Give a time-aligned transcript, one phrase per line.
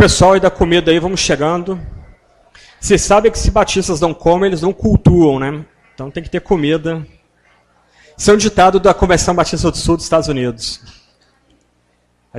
[0.00, 1.78] Pessoal aí da comida aí, vamos chegando.
[2.80, 5.62] Vocês sabem que se batistas não comem, eles não cultuam, né?
[5.92, 7.06] Então tem que ter comida.
[8.16, 10.80] Isso é um ditado da Convenção Batista do Sul dos Estados Unidos.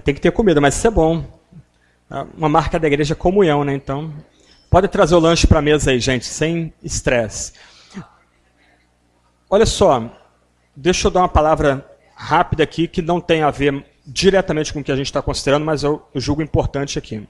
[0.03, 1.23] Tem que ter comida, mas isso é bom.
[2.09, 3.75] É uma marca da igreja é comunhão, né?
[3.75, 4.11] Então,
[4.67, 7.53] pode trazer o lanche para a mesa aí, gente, sem estresse.
[9.47, 10.09] Olha só,
[10.75, 11.85] deixa eu dar uma palavra
[12.15, 15.63] rápida aqui que não tem a ver diretamente com o que a gente está considerando,
[15.63, 17.23] mas eu julgo importante aqui.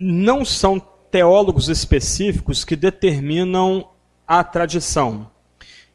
[0.00, 3.90] Não são teólogos específicos que determinam
[4.26, 5.30] a tradição.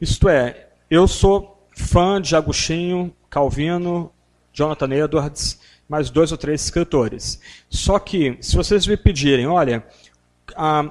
[0.00, 4.12] Isto é, eu sou fã de Agostinho, Calvino,
[4.52, 7.40] Jonathan Edwards, mais dois ou três escritores.
[7.68, 9.84] Só que, se vocês me pedirem, olha,
[10.54, 10.90] a,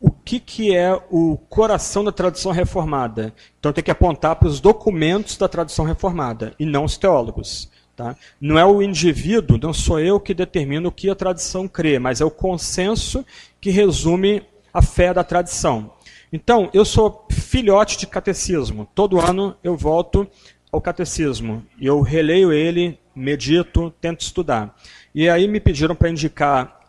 [0.00, 3.34] o que, que é o coração da tradição reformada?
[3.58, 7.70] Então tem que apontar para os documentos da tradição reformada, e não os teólogos.
[7.96, 8.16] Tá?
[8.40, 12.20] Não é o indivíduo, não sou eu que determino o que a tradição crê, mas
[12.20, 13.24] é o consenso
[13.60, 15.92] que resume a fé da tradição.
[16.32, 18.88] Então, eu sou filhote de catecismo.
[18.92, 20.28] Todo ano eu volto
[20.72, 21.64] ao catecismo.
[21.78, 24.76] E eu releio ele, medito, tento estudar.
[25.14, 26.80] E aí me pediram para indicar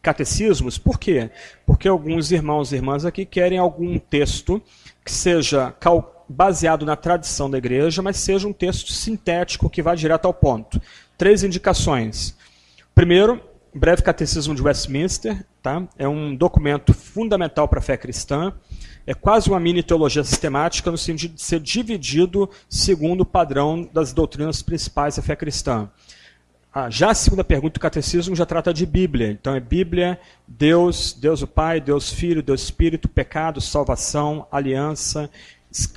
[0.00, 1.30] catecismos, por quê?
[1.64, 4.60] Porque alguns irmãos e irmãs aqui querem algum texto
[5.04, 5.72] que seja
[6.28, 10.80] baseado na tradição da igreja, mas seja um texto sintético que vá direto ao ponto.
[11.16, 12.36] Três indicações.
[12.94, 13.40] Primeiro,
[13.74, 15.86] Breve Catecismo de Westminster, tá?
[15.96, 18.52] é um documento fundamental para a fé cristã
[19.06, 24.12] é quase uma mini teologia sistemática no sentido de ser dividido segundo o padrão das
[24.12, 25.90] doutrinas principais da fé cristã.
[26.74, 29.30] Ah, já a segunda pergunta do catecismo já trata de Bíblia.
[29.30, 35.28] Então é Bíblia, Deus, Deus o Pai, Deus Filho, Deus Espírito, pecado, salvação, aliança,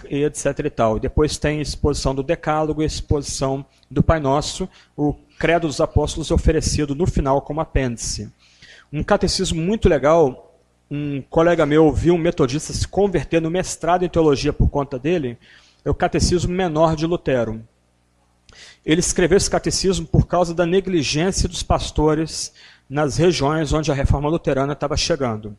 [0.10, 0.60] etc.
[0.66, 1.00] E tal.
[1.00, 7.06] Depois tem exposição do Decálogo exposição do Pai Nosso, o Credo dos Apóstolos oferecido no
[7.06, 8.32] final como apêndice.
[8.92, 10.46] Um catecismo muito legal
[10.90, 15.38] um colega meu viu um metodista se converter no mestrado em teologia por conta dele,
[15.84, 17.62] é o Catecismo Menor de Lutero.
[18.86, 22.54] Ele escreveu esse catecismo por causa da negligência dos pastores
[22.90, 25.58] nas regiões onde a reforma luterana estava chegando.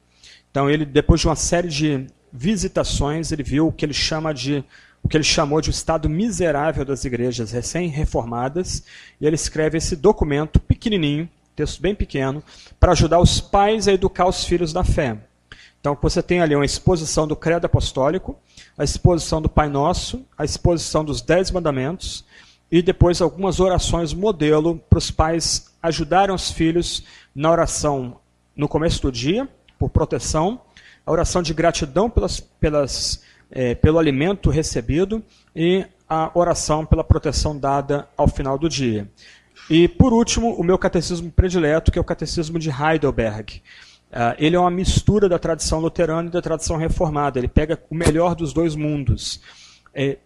[0.50, 4.64] Então ele, depois de uma série de visitações, ele viu o que ele chama de
[5.02, 8.82] o que ele chamou de o estado miserável das igrejas recém-reformadas,
[9.20, 12.42] e ele escreve esse documento pequenininho, texto bem pequeno,
[12.80, 15.16] para ajudar os pais a educar os filhos da fé.
[15.80, 18.36] Então você tem ali uma exposição do credo apostólico,
[18.76, 22.24] a exposição do Pai Nosso, a exposição dos Dez Mandamentos
[22.68, 28.18] e depois algumas orações modelo para os pais ajudarem os filhos na oração
[28.56, 29.48] no começo do dia,
[29.78, 30.60] por proteção,
[31.06, 35.22] a oração de gratidão pelas, pelas, é, pelo alimento recebido
[35.54, 39.08] e a oração pela proteção dada ao final do dia.
[39.70, 43.62] E, por último, o meu catecismo predileto, que é o catecismo de Heidelberg.
[44.10, 47.38] Uh, ele é uma mistura da tradição luterana e da tradição reformada.
[47.38, 49.40] Ele pega o melhor dos dois mundos.
[49.92, 50.18] É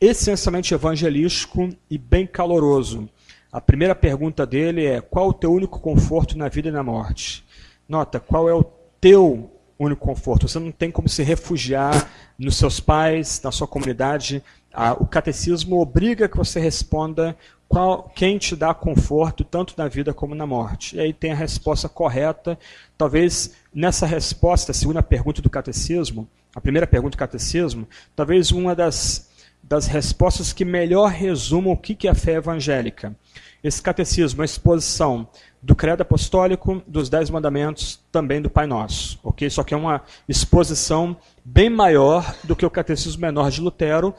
[0.00, 3.08] essencialmente evangelístico e bem caloroso.
[3.52, 7.44] A primeira pergunta dele é: qual o teu único conforto na vida e na morte?
[7.86, 8.64] Nota, qual é o
[8.98, 10.48] teu único conforto?
[10.48, 14.42] Você não tem como se refugiar nos seus pais, na sua comunidade.
[14.72, 17.36] Ah, o catecismo obriga que você responda
[17.68, 20.96] qual, quem te dá conforto tanto na vida como na morte.
[20.96, 22.58] E aí tem a resposta correta.
[22.98, 28.74] Talvez nessa resposta, a segunda pergunta do catecismo, a primeira pergunta do catecismo, talvez uma
[28.74, 29.30] das,
[29.62, 33.16] das respostas que melhor resumam o que é a fé evangélica.
[33.64, 35.28] Esse catecismo a exposição
[35.62, 39.18] do credo apostólico, dos dez mandamentos, também do Pai Nosso.
[39.22, 39.48] ok?
[39.48, 44.12] Só que é uma exposição bem maior do que o catecismo menor de Lutero,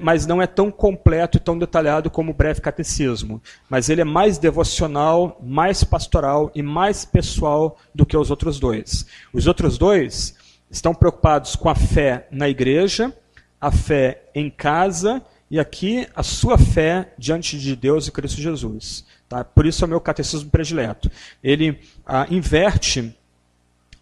[0.00, 3.42] mas não é tão completo e tão detalhado como o breve catecismo.
[3.70, 9.06] Mas ele é mais devocional, mais pastoral e mais pessoal do que os outros dois.
[9.32, 10.36] Os outros dois
[10.70, 13.12] estão preocupados com a fé na igreja,
[13.60, 19.04] a fé em casa e aqui a sua fé diante de Deus e Cristo Jesus.
[19.32, 19.42] Tá?
[19.42, 21.10] Por isso é o meu catecismo predileto.
[21.42, 23.16] Ele ah, inverte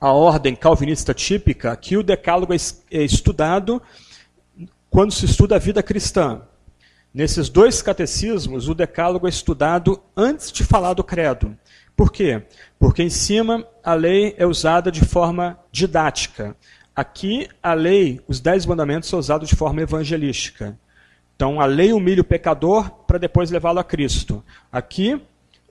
[0.00, 2.56] a ordem calvinista típica que o decálogo é,
[2.90, 3.80] é estudado
[4.90, 6.42] quando se estuda a vida cristã.
[7.14, 11.56] Nesses dois catecismos, o decálogo é estudado antes de falar do credo.
[11.94, 12.42] Por quê?
[12.76, 16.56] Porque em cima a lei é usada de forma didática.
[16.96, 20.76] Aqui, a lei, os dez mandamentos, são usados de forma evangelística.
[21.40, 24.44] Então, a lei humilha o pecador para depois levá-lo a Cristo.
[24.70, 25.18] Aqui,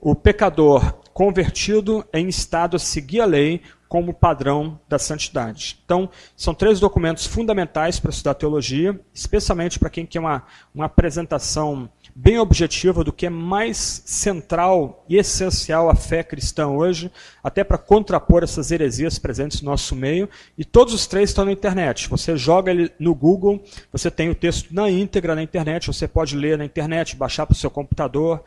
[0.00, 5.76] o pecador convertido em estado a seguir a lei como padrão da santidade.
[5.84, 11.90] Então, são três documentos fundamentais para estudar teologia, especialmente para quem quer uma, uma apresentação
[12.14, 17.10] bem objetiva do que é mais central e essencial à fé cristã hoje,
[17.42, 20.28] até para contrapor essas heresias presentes no nosso meio.
[20.56, 22.08] E todos os três estão na internet.
[22.10, 23.60] Você joga ele no Google,
[23.90, 27.54] você tem o texto na íntegra na internet, você pode ler na internet, baixar para
[27.54, 28.44] o seu computador,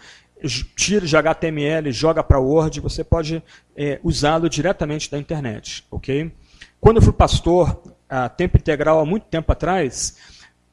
[0.76, 3.42] tira de HTML, joga para Word, você pode
[3.76, 6.32] é, usá-lo diretamente da internet, ok?
[6.80, 10.18] Quando eu fui pastor a tempo integral há muito tempo atrás,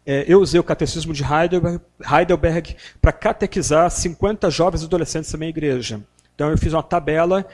[0.04, 5.50] é, eu usei o catecismo de Heidelberg, Heidelberg para catequizar 50 jovens adolescentes da minha
[5.50, 6.00] igreja.
[6.34, 7.46] Então eu fiz uma tabela,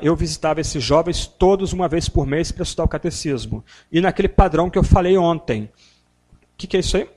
[0.00, 3.64] eu visitava esses jovens todos uma vez por mês para estudar o catecismo.
[3.90, 5.64] E naquele padrão que eu falei ontem.
[5.64, 7.08] O que, que é isso aí?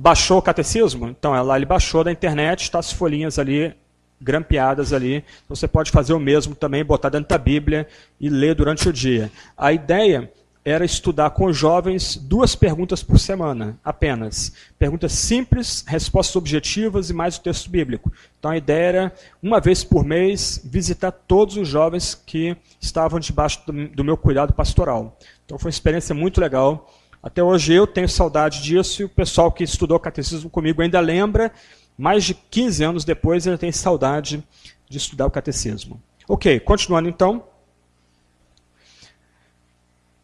[0.00, 1.08] Baixou o catecismo?
[1.08, 3.74] Então, lá ele baixou da internet, está as folhinhas ali,
[4.20, 5.24] grampeadas ali.
[5.44, 7.84] Então, você pode fazer o mesmo também, botar dentro da Bíblia
[8.20, 9.28] e ler durante o dia.
[9.56, 10.30] A ideia
[10.64, 14.52] era estudar com jovens duas perguntas por semana, apenas.
[14.78, 18.12] Perguntas simples, respostas objetivas e mais o texto bíblico.
[18.38, 23.62] Então a ideia era, uma vez por mês, visitar todos os jovens que estavam debaixo
[23.66, 25.18] do meu cuidado pastoral.
[25.44, 26.88] Então foi uma experiência muito legal.
[27.22, 31.52] Até hoje eu tenho saudade disso e o pessoal que estudou catecismo comigo ainda lembra,
[31.96, 34.42] mais de 15 anos depois ainda tem saudade
[34.88, 36.00] de estudar o catecismo.
[36.28, 37.44] Ok, continuando então.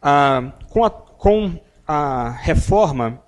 [0.01, 3.21] Ah, com, a, com a reforma,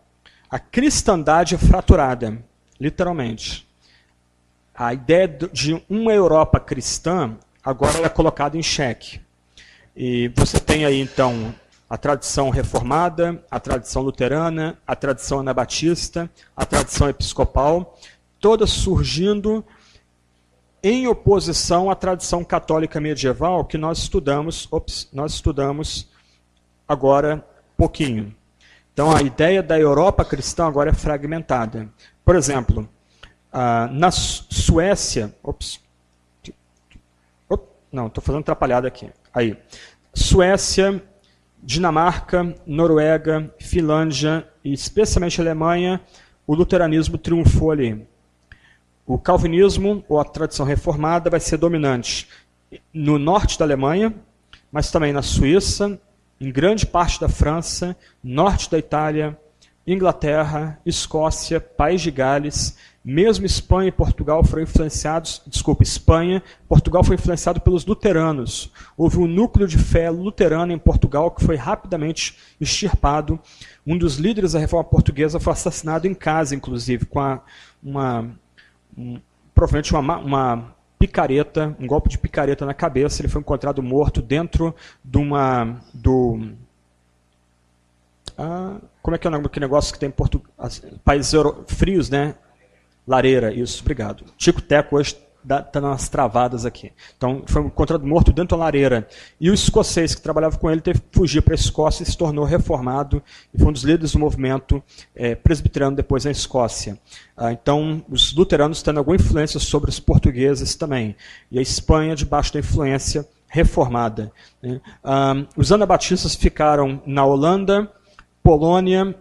[0.49, 2.37] a cristandade é fraturada,
[2.79, 3.67] literalmente.
[4.73, 9.19] A ideia de uma Europa cristã agora é colocada em xeque.
[9.95, 11.53] E você tem aí, então,
[11.89, 17.97] a tradição reformada, a tradição luterana, a tradição anabatista, a tradição episcopal,
[18.39, 19.63] todas surgindo
[20.83, 26.09] em oposição à tradição católica medieval que nós estudamos, ops, nós estudamos
[26.87, 27.45] agora
[27.75, 28.35] pouquinho.
[28.93, 31.89] Então a ideia da Europa cristã agora é fragmentada.
[32.25, 32.87] Por exemplo,
[33.91, 35.79] na Suécia, ops,
[37.91, 39.09] não, estou fazendo atrapalhada aqui.
[39.33, 39.57] Aí,
[40.13, 41.01] Suécia
[41.61, 46.01] Dinamarca, Noruega, Finlândia e especialmente Alemanha,
[46.45, 48.07] o luteranismo triunfou ali.
[49.05, 52.27] O calvinismo, ou a tradição reformada, vai ser dominante
[52.93, 54.13] no norte da Alemanha,
[54.71, 55.99] mas também na Suíça,
[56.39, 59.37] em grande parte da França, norte da Itália,
[59.85, 62.77] Inglaterra, Escócia, País de Gales,
[63.09, 68.69] mesmo Espanha e Portugal foram influenciados, desculpa, Espanha, Portugal foi influenciado pelos luteranos.
[68.97, 73.39] Houve um núcleo de fé luterana em Portugal que foi rapidamente extirpado.
[73.85, 77.39] Um dos líderes da reforma portuguesa foi assassinado em casa, inclusive, com a,
[77.81, 78.29] uma,
[78.97, 79.21] um,
[79.55, 83.21] provavelmente uma, uma picareta, um golpe de picareta na cabeça.
[83.21, 86.41] Ele foi encontrado morto dentro de uma do
[88.37, 90.51] ah, como é que é o nome daquele negócio que tem em Portugal?
[91.05, 91.33] Países
[91.67, 92.35] frios, né?
[93.07, 94.25] Lareira, isso, obrigado.
[94.37, 96.91] Tico Teco hoje está umas travadas aqui.
[97.15, 99.07] Então, foi encontrado morto dentro da lareira.
[99.39, 102.17] E o escocês que trabalhava com ele teve que fugir para a Escócia e se
[102.17, 103.23] tornou reformado
[103.53, 104.83] e foi um dos líderes do movimento
[105.15, 106.99] é, presbiteriano depois na Escócia.
[107.35, 111.15] Ah, então, os luteranos tendo alguma influência sobre os portugueses também.
[111.49, 114.31] E a Espanha debaixo da influência reformada.
[114.61, 114.81] Né?
[115.01, 117.89] Ah, os anabatistas ficaram na Holanda,
[118.43, 119.15] Polônia,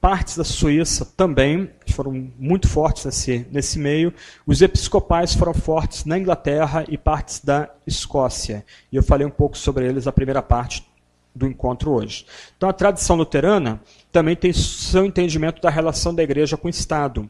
[0.00, 4.12] partes da Suíça também foram muito fortes nesse, nesse meio.
[4.46, 8.64] Os episcopais foram fortes na Inglaterra e partes da Escócia.
[8.92, 10.86] E eu falei um pouco sobre eles na primeira parte
[11.34, 12.26] do encontro hoje.
[12.56, 17.28] Então, a tradição luterana também tem seu entendimento da relação da igreja com o Estado.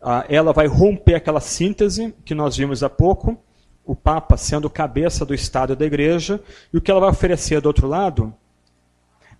[0.00, 3.36] Ah, ela vai romper aquela síntese que nós vimos há pouco,
[3.84, 6.40] o Papa sendo cabeça do Estado e da igreja,
[6.72, 8.32] e o que ela vai oferecer do outro lado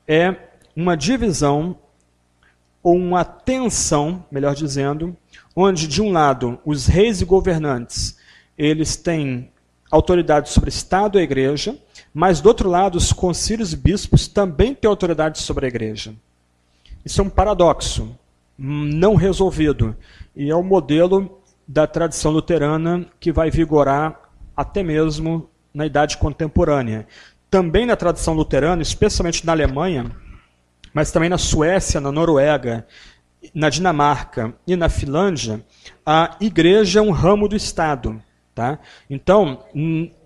[0.07, 0.35] é
[0.75, 1.77] uma divisão
[2.83, 5.17] ou uma tensão, melhor dizendo,
[5.55, 8.19] onde de um lado os reis e governantes
[8.57, 9.51] eles têm
[9.91, 11.77] autoridade sobre o Estado e a Igreja,
[12.15, 16.15] mas do outro lado os concílios e bispos também têm autoridade sobre a Igreja.
[17.05, 18.17] Isso é um paradoxo
[18.57, 19.97] não resolvido
[20.35, 24.21] e é o modelo da tradição luterana que vai vigorar
[24.57, 27.07] até mesmo na idade contemporânea.
[27.51, 30.11] Também na tradição luterana, especialmente na Alemanha,
[30.93, 32.87] mas também na Suécia, na Noruega,
[33.55, 35.65] na Dinamarca e na Finlândia,
[36.05, 38.23] a igreja é um ramo do Estado.
[38.55, 38.79] Tá?
[39.09, 39.65] Então,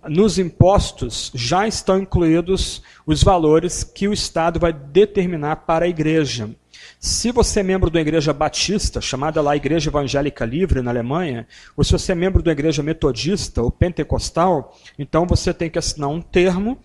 [0.08, 6.50] nos impostos já estão incluídos os valores que o Estado vai determinar para a igreja.
[6.98, 11.46] Se você é membro da igreja batista, chamada lá Igreja Evangélica Livre na Alemanha,
[11.76, 16.08] ou se você é membro da igreja metodista ou pentecostal, então você tem que assinar
[16.08, 16.78] um termo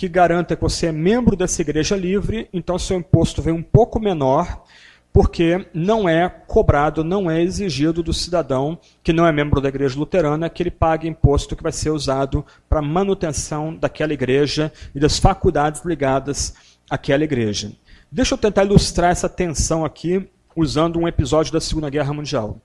[0.00, 4.00] que garanta que você é membro dessa igreja livre, então seu imposto vem um pouco
[4.00, 4.64] menor,
[5.12, 9.98] porque não é cobrado, não é exigido do cidadão que não é membro da igreja
[9.98, 15.18] luterana que ele pague imposto que vai ser usado para manutenção daquela igreja e das
[15.18, 16.54] faculdades ligadas
[16.88, 17.70] àquela igreja.
[18.10, 20.26] Deixa eu tentar ilustrar essa tensão aqui
[20.56, 22.56] usando um episódio da Segunda Guerra Mundial.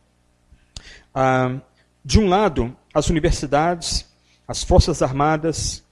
[1.13, 1.57] Ah,
[2.01, 4.09] de um lado, as universidades,
[4.47, 5.84] as forças armadas,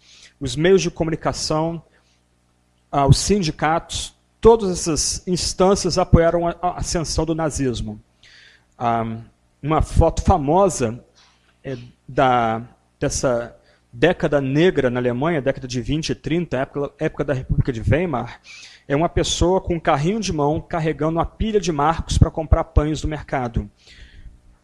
[0.43, 1.81] os meios de comunicação,
[2.91, 7.97] ah, os sindicatos, todas essas instâncias apoiaram a ascensão do nazismo.
[8.77, 9.19] Ah,
[9.61, 11.01] uma foto famosa
[11.63, 12.61] é, da,
[12.99, 13.55] dessa
[13.91, 18.41] década negra na Alemanha, década de 20 e 30, época, época da República de Weimar,
[18.85, 22.65] é uma pessoa com um carrinho de mão carregando uma pilha de marcos para comprar
[22.65, 23.71] pães do mercado.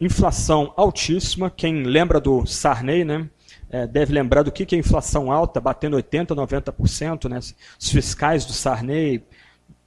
[0.01, 3.29] Inflação altíssima, quem lembra do Sarney, né?
[3.71, 7.37] É, deve lembrar do que, que é inflação alta, batendo 80%, 90%, né?
[7.37, 9.23] Os fiscais do Sarney,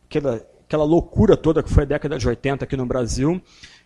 [0.08, 3.42] aquela, aquela loucura toda que foi a década de 80 aqui no Brasil.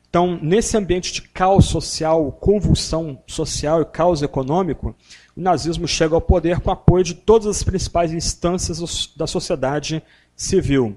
[0.09, 4.95] Então, nesse ambiente de caos social, convulsão social e caos econômico,
[5.37, 10.03] o nazismo chega ao poder com apoio de todas as principais instâncias da sociedade
[10.35, 10.97] civil.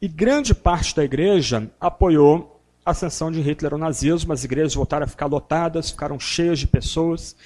[0.00, 5.04] E grande parte da igreja apoiou a ascensão de Hitler ao nazismo, as igrejas voltaram
[5.04, 7.36] a ficar lotadas, ficaram cheias de pessoas.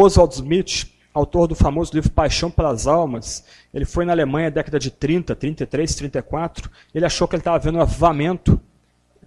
[0.00, 4.90] Oswald Smith, autor do famoso livro Paixão pelas Almas, ele foi na Alemanha década de
[4.90, 8.60] 30, 33, 34, ele achou que ele estava vendo um avivamento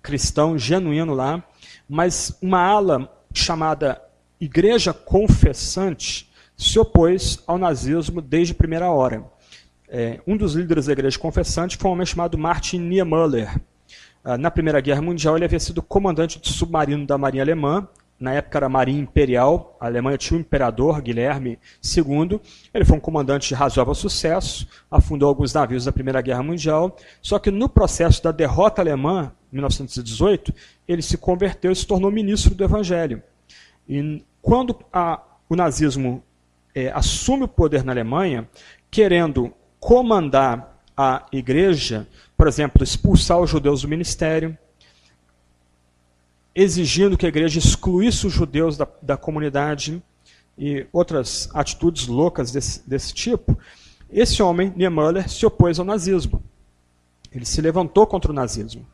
[0.01, 1.43] cristão genuíno lá,
[1.87, 4.01] mas uma ala chamada
[4.39, 9.25] Igreja Confessante se opôs ao nazismo desde primeira hora
[9.93, 13.59] é, um dos líderes da igreja confessante foi um homem chamado Martin Niemöller.
[14.23, 17.85] Ah, na Primeira Guerra Mundial, ele havia sido comandante de submarino da Marinha Alemã.
[18.21, 19.75] Na época era Marinha Imperial.
[19.79, 22.39] A Alemanha tinha o imperador Guilherme II.
[22.71, 26.95] Ele foi um comandante de razoável sucesso, afundou alguns navios da Primeira Guerra Mundial.
[27.19, 30.53] Só que no processo da derrota alemã, em 1918,
[30.87, 33.23] ele se converteu e se tornou ministro do Evangelho.
[33.89, 36.23] E quando a, o nazismo
[36.75, 38.47] é, assume o poder na Alemanha,
[38.91, 44.55] querendo comandar a igreja, por exemplo, expulsar os judeus do ministério,
[46.53, 50.01] exigindo que a igreja excluísse os judeus da, da comunidade
[50.57, 53.57] e outras atitudes loucas desse, desse tipo,
[54.11, 56.43] esse homem, Niemöller, se opôs ao nazismo.
[57.31, 58.85] Ele se levantou contra o nazismo.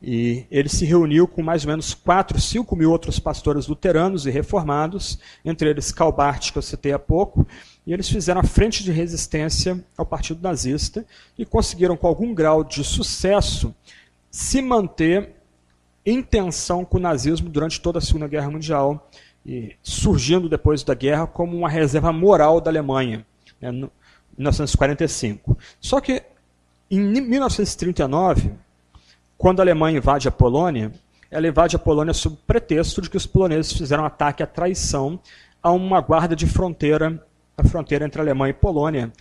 [0.00, 4.30] E ele se reuniu com mais ou menos 4, 5 mil outros pastores luteranos e
[4.30, 7.46] reformados, entre eles Calbart, que eu citei há pouco,
[7.86, 11.04] e eles fizeram a frente de resistência ao Partido Nazista
[11.36, 13.74] e conseguiram, com algum grau de sucesso,
[14.30, 15.34] se manter
[16.10, 19.08] em tensão com o nazismo durante toda a Segunda Guerra Mundial,
[19.44, 23.26] e surgindo depois da guerra como uma reserva moral da Alemanha,
[23.60, 23.90] né, em
[24.36, 25.56] 1945.
[25.80, 26.22] Só que
[26.90, 28.52] em 1939,
[29.36, 30.92] quando a Alemanha invade a Polônia,
[31.30, 35.20] ela invade a Polônia sob pretexto de que os poloneses fizeram um ataque à traição
[35.62, 37.22] a uma guarda de fronteira
[37.58, 39.12] a fronteira entre Alemanha e Polônia,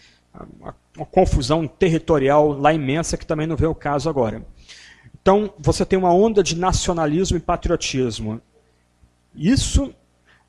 [0.95, 4.45] uma confusão territorial lá imensa que também não vê o caso agora.
[5.21, 8.41] Então, você tem uma onda de nacionalismo e patriotismo.
[9.35, 9.93] Isso,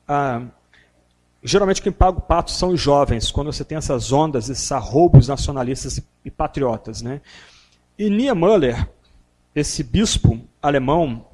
[0.07, 0.41] ah,
[1.43, 5.27] geralmente quem paga o pato são os jovens, quando você tem essas ondas, esses arroubos
[5.27, 7.01] nacionalistas e patriotas.
[7.01, 7.21] Né?
[7.97, 8.87] E Niemöller,
[9.55, 11.25] esse bispo alemão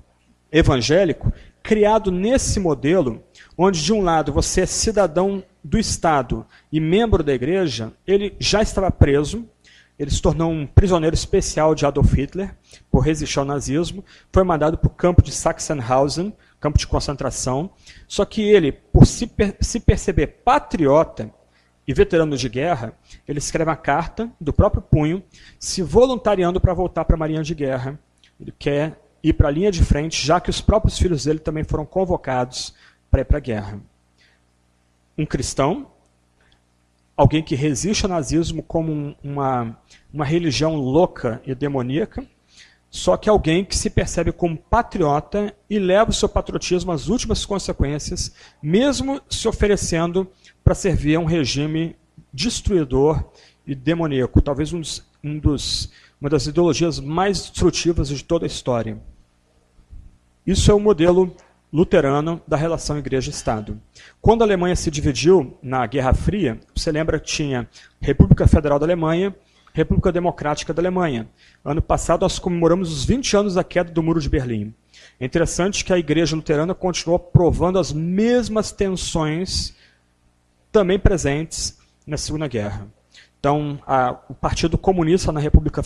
[0.52, 3.24] evangélico, criado nesse modelo,
[3.58, 8.62] onde de um lado você é cidadão do Estado e membro da igreja, ele já
[8.62, 9.48] estava preso,
[9.98, 12.56] ele se tornou um prisioneiro especial de Adolf Hitler
[12.92, 17.70] por resistir ao nazismo, foi mandado para o campo de Sachsenhausen, campo de concentração,
[18.08, 21.32] só que ele, por se, per se perceber patriota
[21.88, 22.94] e veterano de guerra,
[23.28, 25.24] ele escreve uma carta do próprio punho,
[25.60, 28.00] se voluntariando para voltar para a marinha de guerra.
[28.40, 31.64] Ele quer ir para a linha de frente, já que os próprios filhos dele também
[31.64, 32.74] foram convocados
[33.10, 33.80] para ir para a guerra.
[35.18, 35.88] Um cristão,
[37.16, 39.78] alguém que resiste ao nazismo como uma,
[40.14, 42.26] uma religião louca e demoníaca,
[42.90, 47.46] só que alguém que se percebe como patriota e leva o seu patriotismo às últimas
[47.46, 50.28] consequências, mesmo se oferecendo
[50.64, 51.96] para servir a um regime
[52.32, 53.24] destruidor
[53.68, 55.92] e demoníaco, talvez um dos, um dos,
[56.22, 58.98] uma das ideologias mais destrutivas de toda a história.
[60.46, 61.36] Isso é o modelo
[61.76, 63.78] luterano da relação igreja-estado.
[64.22, 67.68] Quando a Alemanha se dividiu na Guerra Fria, você lembra que tinha
[68.00, 69.36] República Federal da Alemanha,
[69.74, 71.28] República Democrática da Alemanha.
[71.66, 74.74] Ano passado nós comemoramos os 20 anos da queda do Muro de Berlim.
[75.20, 79.76] É interessante que a Igreja Luterana continuou provando as mesmas tensões
[80.72, 81.78] também presentes
[82.08, 82.88] na Segunda Guerra.
[83.38, 85.82] Então, a, o Partido Comunista na República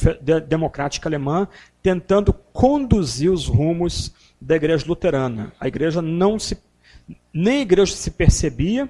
[0.47, 1.47] Democrática Alemã
[1.81, 5.51] tentando conduzir os rumos da Igreja Luterana.
[5.59, 6.57] A Igreja não se
[7.33, 8.89] nem a Igreja se percebia,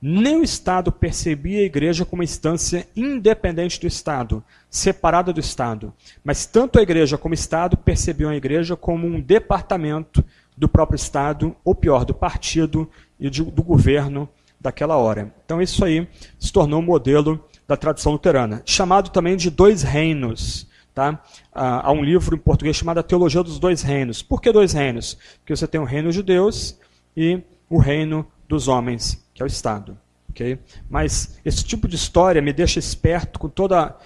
[0.00, 5.92] nem o Estado percebia a Igreja como uma instância independente do Estado, separada do Estado.
[6.24, 10.24] Mas tanto a Igreja como o Estado percebiam a Igreja como um departamento
[10.56, 14.28] do próprio Estado, ou pior, do partido e do governo
[14.60, 15.32] daquela hora.
[15.44, 16.08] Então isso aí
[16.38, 20.66] se tornou um modelo da tradição luterana, chamado também de dois reinos.
[20.94, 21.22] Tá?
[21.52, 24.22] Há um livro em português chamado A Teologia dos Dois Reinos.
[24.22, 25.16] Por que dois reinos?
[25.38, 26.78] Porque você tem o reino de Deus
[27.16, 29.96] e o reino dos homens, que é o Estado.
[30.30, 30.58] Okay?
[30.90, 33.96] Mas esse tipo de história me deixa esperto com toda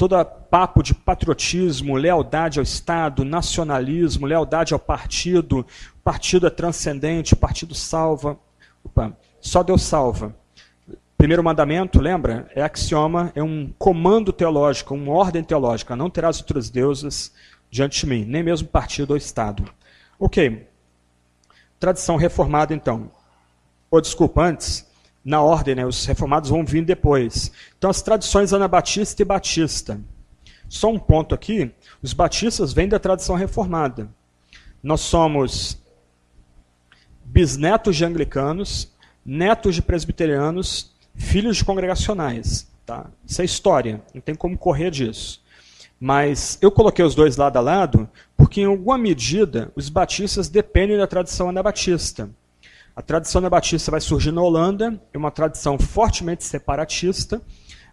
[0.00, 5.66] toda papo de patriotismo, lealdade ao Estado, nacionalismo, lealdade ao partido,
[6.02, 8.38] partido é transcendente, partido salva.
[8.82, 10.34] Opa, só Deus salva.
[11.20, 12.50] Primeiro mandamento, lembra?
[12.54, 15.94] É axioma, é um comando teológico, uma ordem teológica.
[15.94, 17.30] Não terás outros deuses
[17.70, 19.70] diante de mim, nem mesmo partido ou Estado.
[20.18, 20.66] Ok.
[21.78, 23.10] Tradição reformada, então.
[23.90, 24.90] Ou desculpa, antes,
[25.22, 25.84] na ordem, né?
[25.84, 27.52] os reformados vão vir depois.
[27.76, 30.00] Então, as tradições anabatista e batista.
[30.70, 31.70] Só um ponto aqui:
[32.02, 34.08] os batistas vêm da tradição reformada.
[34.82, 35.78] Nós somos
[37.22, 38.90] bisnetos de anglicanos,
[39.22, 42.68] netos de presbiterianos filhos de congregacionais.
[42.86, 43.06] Tá?
[43.26, 45.42] Isso é história, não tem como correr disso.
[46.00, 50.96] Mas eu coloquei os dois lado a lado porque, em alguma medida, os batistas dependem
[50.96, 52.30] da tradição anabatista.
[52.96, 57.40] A tradição anabatista vai surgir na Holanda, é uma tradição fortemente separatista.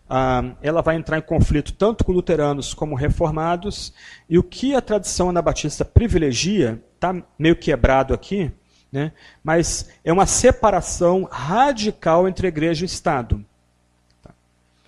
[0.09, 3.93] Ah, ela vai entrar em conflito tanto com luteranos como reformados.
[4.29, 8.51] E o que a tradição anabatista privilegia, está meio quebrado aqui,
[8.91, 9.11] né?
[9.43, 13.43] Mas é uma separação radical entre igreja e Estado.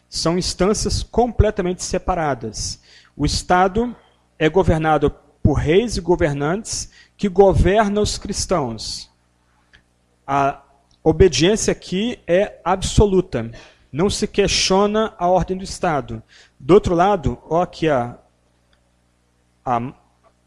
[0.10, 2.82] São instâncias completamente separadas.
[3.16, 3.96] O Estado
[4.38, 5.12] é governado
[5.44, 9.10] por reis e governantes que governam os cristãos.
[10.26, 10.62] A
[11.04, 13.52] obediência aqui é absoluta.
[13.92, 16.24] Não se questiona a ordem do Estado.
[16.60, 18.18] Do outro lado, ó aqui a,
[19.66, 19.94] a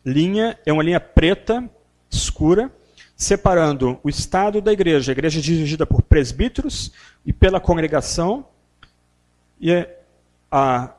[0.05, 1.69] linha, é uma linha preta,
[2.11, 2.71] escura,
[3.23, 5.13] separando o Estado da igreja.
[5.13, 6.93] A igreja é dirigida por presbíteros
[7.25, 8.45] e pela congregação.
[9.61, 9.87] E
[10.51, 10.93] a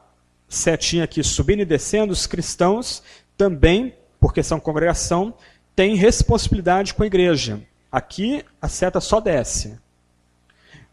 [0.48, 3.04] setinha aqui subindo e descendo, os cristãos
[3.36, 5.34] também, porque são congregação,
[5.76, 7.62] têm responsabilidade com a igreja.
[7.92, 9.78] Aqui a seta só desce.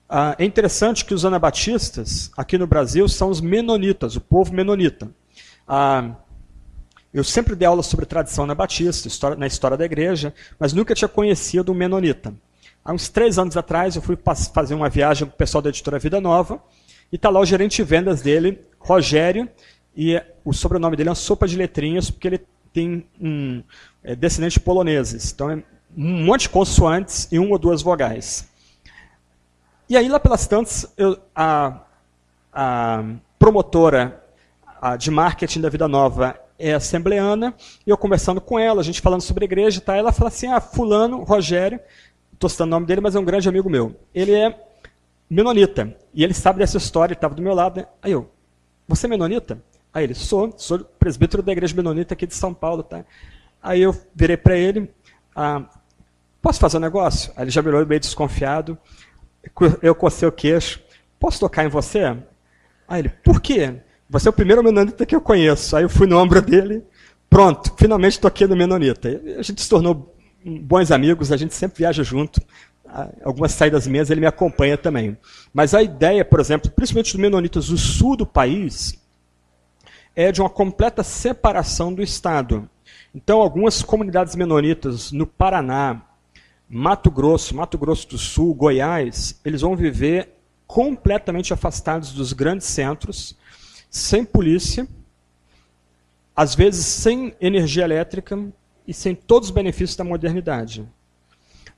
[0.08, 5.08] Ah, é interessante que os anabatistas, aqui no Brasil, são os menonitas, o povo menonita.
[5.66, 6.16] Ah,
[7.12, 10.94] eu sempre dei aula sobre tradição na Batista, história, na história da igreja, mas nunca
[10.94, 12.32] tinha conhecido um menonita.
[12.84, 14.16] Há uns três anos atrás, eu fui
[14.54, 16.62] fazer uma viagem com o pessoal da editora Vida Nova,
[17.12, 19.48] e está lá o gerente de vendas dele, Rogério,
[19.96, 22.40] e o sobrenome dele é uma sopa de letrinhas, porque ele
[22.72, 23.62] tem um
[24.02, 25.32] é, descendente poloneses.
[25.32, 25.62] Então é
[25.96, 28.48] um monte de consoantes e uma ou duas vogais.
[29.88, 31.80] E aí, lá pelas tantas, eu, a,
[32.52, 33.04] a
[33.38, 34.22] promotora
[34.80, 37.54] a, de marketing da Vida Nova é assembleana,
[37.86, 39.96] e eu conversando com ela, a gente falando sobre igreja, tá?
[39.96, 41.80] ela fala assim, ah, fulano, Rogério,
[42.34, 43.96] estou citando o nome dele, mas é um grande amigo meu.
[44.14, 44.54] Ele é
[45.28, 47.80] menonita, e ele sabe dessa história, ele estava do meu lado.
[47.80, 47.86] Né?
[48.02, 48.30] Aí eu,
[48.86, 49.62] você é menonita?
[49.92, 52.82] Aí ele, sou, sou presbítero da igreja menonita aqui de São Paulo.
[52.82, 53.04] Tá?
[53.62, 54.90] Aí eu virei para ele,
[55.34, 55.64] ah,
[56.42, 57.32] posso fazer um negócio?
[57.36, 58.76] Aí ele já virou meio desconfiado,
[59.82, 60.80] eu cocei o queixo,
[61.18, 62.16] posso tocar em você?
[62.86, 63.80] Aí ele, por quê?
[64.10, 65.76] Você é o primeiro menonita que eu conheço.
[65.76, 66.82] Aí eu fui no ombro dele,
[67.30, 69.08] pronto, finalmente toquei no menonita.
[69.38, 70.12] A gente se tornou
[70.44, 72.42] bons amigos, a gente sempre viaja junto.
[73.24, 75.16] Algumas saídas minhas ele me acompanha também.
[75.54, 79.00] Mas a ideia, por exemplo, principalmente dos menonitas do sul do país,
[80.16, 82.68] é de uma completa separação do Estado.
[83.14, 86.02] Então, algumas comunidades menonitas no Paraná,
[86.68, 90.30] Mato Grosso, Mato Grosso do Sul, Goiás, eles vão viver
[90.66, 93.36] completamente afastados dos grandes centros,
[93.90, 94.86] sem polícia,
[96.34, 98.38] às vezes sem energia elétrica
[98.86, 100.88] e sem todos os benefícios da modernidade.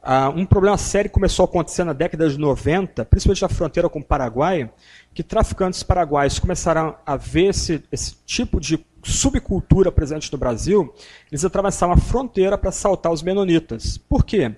[0.04, 4.00] Ah, um problema sério começou a acontecer na década de 90, principalmente na fronteira com
[4.00, 4.70] o Paraguai,
[5.14, 10.92] que traficantes paraguaios começaram a ver esse, esse tipo de subcultura presente no Brasil,
[11.30, 13.96] eles atravessavam a fronteira para assaltar os menonitas.
[13.96, 14.54] Por quê?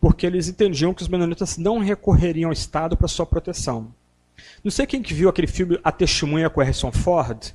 [0.00, 3.92] Porque eles entendiam que os menonitas não recorreriam ao Estado para sua proteção.
[4.62, 7.52] Não sei quem que viu aquele filme A Testemunha com Harrison Ford.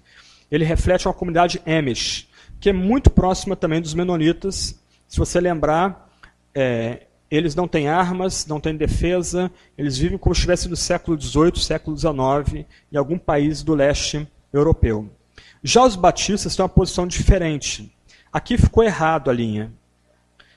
[0.51, 2.27] ele reflete uma comunidade Amish,
[2.59, 4.79] que é muito próxima também dos menonitas.
[5.07, 6.09] Se você lembrar,
[6.53, 11.19] é, eles não têm armas, não têm defesa, eles vivem como se estivesse no século
[11.19, 15.09] XVIII, século XIX, em algum país do leste europeu.
[15.63, 17.93] Já os batistas têm uma posição diferente.
[18.31, 19.71] Aqui ficou errado a linha.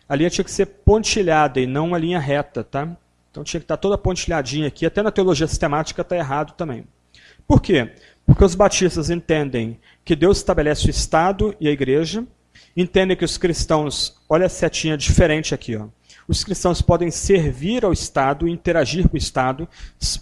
[0.09, 2.97] A linha tinha que ser pontilhada e não uma linha reta, tá?
[3.33, 6.87] Então tinha que estar toda pontilhadinha aqui, até na teologia sistemática está errado também.
[7.49, 7.91] Por quê?
[8.27, 12.27] Porque os batistas entendem que Deus estabelece o Estado e a igreja,
[12.77, 15.89] entendem que os cristãos, olha a setinha diferente aqui, ó.
[16.29, 19.69] Os cristãos podem servir ao Estado, interagir com o Estado.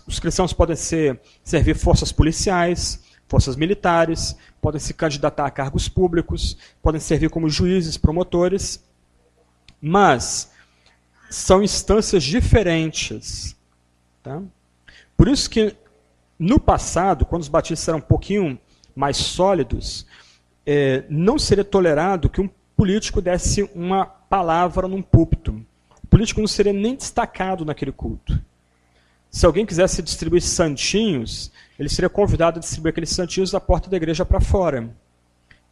[0.06, 6.56] Os cristãos podem ser, servir forças policiais, forças militares, podem se candidatar a cargos públicos,
[6.82, 8.82] podem servir como juízes, promotores.
[9.80, 10.50] Mas
[11.30, 13.56] são instâncias diferentes.
[14.22, 14.42] Tá?
[15.16, 15.74] Por isso que
[16.38, 18.58] no passado, quando os batistas eram um pouquinho
[18.96, 20.06] mais sólidos,
[20.66, 25.64] é, não seria tolerado que um político desse uma palavra num púlpito.
[26.02, 28.40] O político não seria nem destacado naquele culto.
[29.30, 33.96] Se alguém quisesse distribuir santinhos, ele seria convidado a distribuir aqueles santinhos da porta da
[33.96, 34.90] igreja para fora.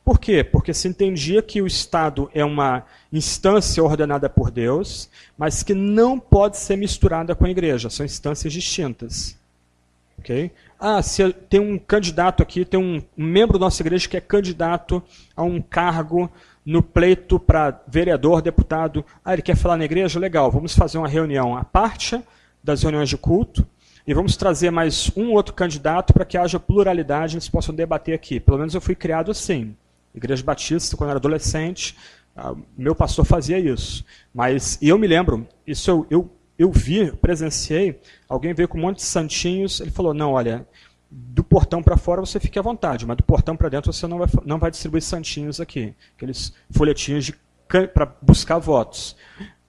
[0.08, 0.42] Por quê?
[0.42, 6.18] Porque se entendia que o Estado é uma instância ordenada por Deus, mas que não
[6.18, 9.36] pode ser misturada com a igreja, são instâncias distintas.
[10.18, 10.50] Okay?
[10.80, 14.20] Ah, se tem um candidato aqui, tem um, um membro da nossa igreja que é
[14.22, 15.02] candidato
[15.36, 16.32] a um cargo
[16.64, 19.04] no pleito para vereador, deputado.
[19.22, 20.18] Ah, ele quer falar na igreja?
[20.18, 22.18] Legal, vamos fazer uma reunião à parte
[22.64, 23.66] das reuniões de culto
[24.06, 28.14] e vamos trazer mais um outro candidato para que haja pluralidade e eles possam debater
[28.14, 28.40] aqui.
[28.40, 29.76] Pelo menos eu fui criado assim.
[30.18, 31.96] Igreja Batista, quando eu era adolescente,
[32.36, 34.04] ah, meu pastor fazia isso.
[34.32, 38.98] Mas eu me lembro, isso eu, eu, eu vi, presenciei, alguém veio com um monte
[38.98, 40.66] de santinhos, ele falou, não, olha,
[41.10, 44.18] do portão para fora você fique à vontade, mas do portão para dentro você não
[44.18, 47.32] vai, não vai distribuir santinhos aqui, aqueles folhetinhos
[47.92, 49.16] para buscar votos.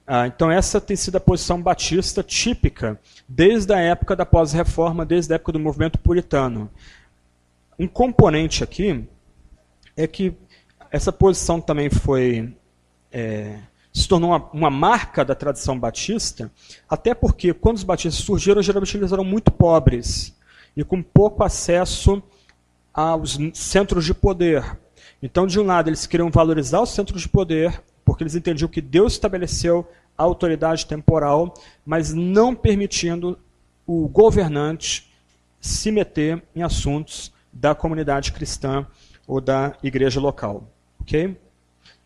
[0.06, 5.32] Ah, então essa tem sido a posição batista típica desde a época da pós-reforma, desde
[5.32, 6.70] a época do movimento puritano.
[7.78, 9.08] Um componente aqui
[10.00, 10.34] é que
[10.90, 12.56] essa posição também foi
[13.12, 13.60] é,
[13.92, 16.50] se tornou uma, uma, marca da tradição batista,
[16.88, 20.34] até porque quando os batistas surgiram, geralmente eles eram muito pobres
[20.78, 22.24] e com pouco acesso
[22.94, 24.80] aos centros de poder.
[25.22, 28.80] Então, de um lado, eles queriam valorizar os centros de poder, porque eles entendiam que
[28.80, 29.86] Deus estabeleceu
[30.18, 31.54] a autoridade temporal,
[31.86, 33.38] mas não permitindo
[33.86, 35.12] o governante
[35.60, 38.88] se meter em assuntos da comunidade cristã
[39.30, 40.68] ou da igreja local.
[41.00, 41.40] Ok?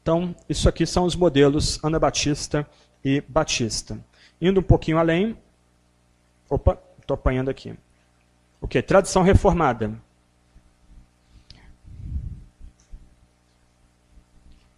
[0.01, 2.69] Então, isso aqui são os modelos Anabatista
[3.03, 3.97] e Batista.
[4.41, 5.37] Indo um pouquinho além.
[6.49, 7.73] Opa, estou apanhando aqui.
[8.59, 8.81] O que?
[8.81, 9.97] Tradição reformada.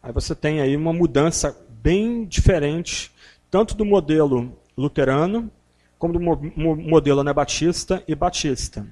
[0.04, 3.12] Aí você tem aí uma mudança bem diferente,
[3.50, 5.52] tanto do modelo luterano,
[5.98, 8.86] como do modelo anabatista e batista.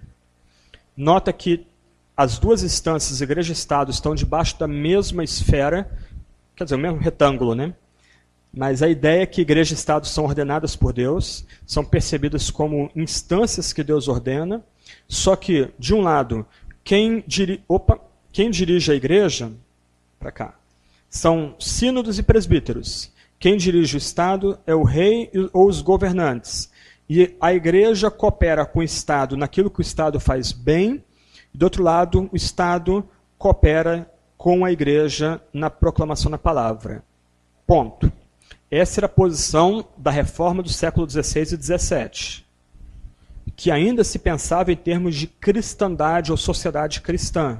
[0.97, 1.67] Nota que
[2.15, 5.89] as duas instâncias, igreja e Estado, estão debaixo da mesma esfera,
[6.55, 7.73] quer dizer, o mesmo retângulo, né?
[8.55, 12.91] Mas a ideia é que igreja e Estado são ordenadas por Deus, são percebidas como
[12.95, 14.63] instâncias que Deus ordena,
[15.07, 16.45] só que, de um lado,
[16.83, 17.99] quem, diri Opa,
[18.31, 19.51] quem dirige a igreja,
[20.19, 20.55] para cá,
[21.09, 23.11] são sínodos e presbíteros.
[23.39, 26.71] Quem dirige o Estado é o rei ou os governantes.
[27.09, 31.03] E a igreja coopera com o Estado naquilo que o Estado faz bem
[31.53, 37.03] do outro lado, o Estado coopera com a igreja na proclamação da palavra.
[37.67, 38.11] Ponto.
[38.69, 42.43] Essa era a posição da reforma do século XVI e XVII,
[43.55, 47.59] que ainda se pensava em termos de cristandade ou sociedade cristã.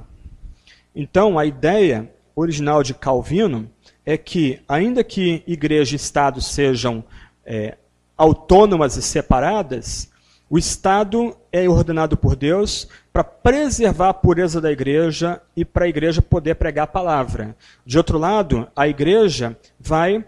[0.94, 3.70] Então, a ideia original de Calvino
[4.04, 7.04] é que, ainda que igreja e Estado sejam
[7.46, 7.76] é,
[8.16, 10.10] autônomas e separadas,
[10.50, 15.88] o Estado é ordenado por Deus para preservar a pureza da igreja e para a
[15.88, 17.56] igreja poder pregar a palavra.
[17.86, 20.26] De outro lado, a igreja vai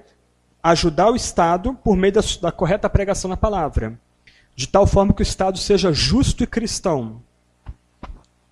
[0.62, 3.98] ajudar o Estado por meio da, da correta pregação da palavra,
[4.54, 7.20] de tal forma que o Estado seja justo e cristão.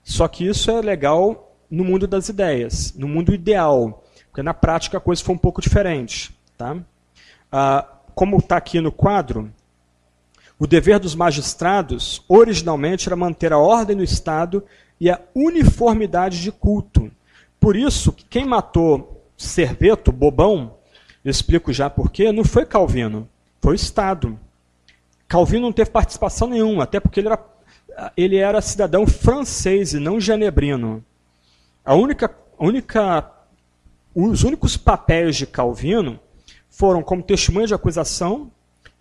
[0.02, 4.98] Só que isso é legal no mundo das ideias, no mundo ideal, porque na prática
[4.98, 6.36] a coisa foi um pouco diferente.
[6.58, 6.76] Tá?
[7.52, 9.52] Ah, como está aqui no quadro,
[10.58, 14.64] o dever dos magistrados, originalmente, era manter a ordem no Estado
[15.00, 17.10] e a uniformidade de culto.
[17.58, 20.76] Por isso, quem matou Serveto, Bobão,
[21.24, 23.28] eu explico já porquê, não foi Calvino,
[23.60, 24.38] foi o Estado.
[25.26, 27.44] Calvino não teve participação nenhuma, até porque ele era,
[28.16, 31.04] ele era cidadão francês e não genebrino.
[31.84, 33.30] A única, única,
[34.14, 36.20] os únicos papéis de Calvino
[36.70, 38.50] foram como testemunha de acusação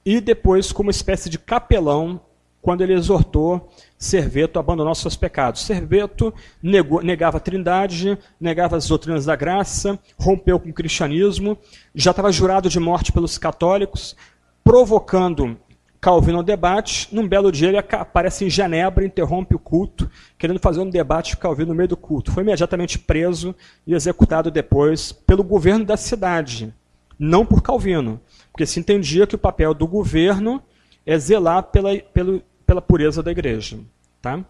[0.06, 2.22] e depois como espécie de capelão
[2.62, 5.62] quando ele exortou Serveto a abandonar seus pecados.
[5.62, 11.58] Serveto negou, negava a trindade, negava as doutrinas da graça, rompeu com o cristianismo,
[11.96, 14.16] já estava jurado de morte pelos católicos,
[14.64, 15.58] provocando
[16.02, 17.08] Calvino ao debate.
[17.16, 21.44] Num belo dia ele aparece em Genebra, interrompe o culto, querendo fazer um debate com
[21.44, 22.32] Calvino no meio do culto.
[22.32, 23.56] Foi imediatamente preso
[23.88, 26.74] e executado depois pelo governo da cidade,
[27.18, 28.20] não por Calvino,
[28.54, 30.62] porque se entendia que o papel do governo
[31.04, 33.80] é zelar pela, pelo, pela pureza da igreja.
[34.22, 34.46] Tá?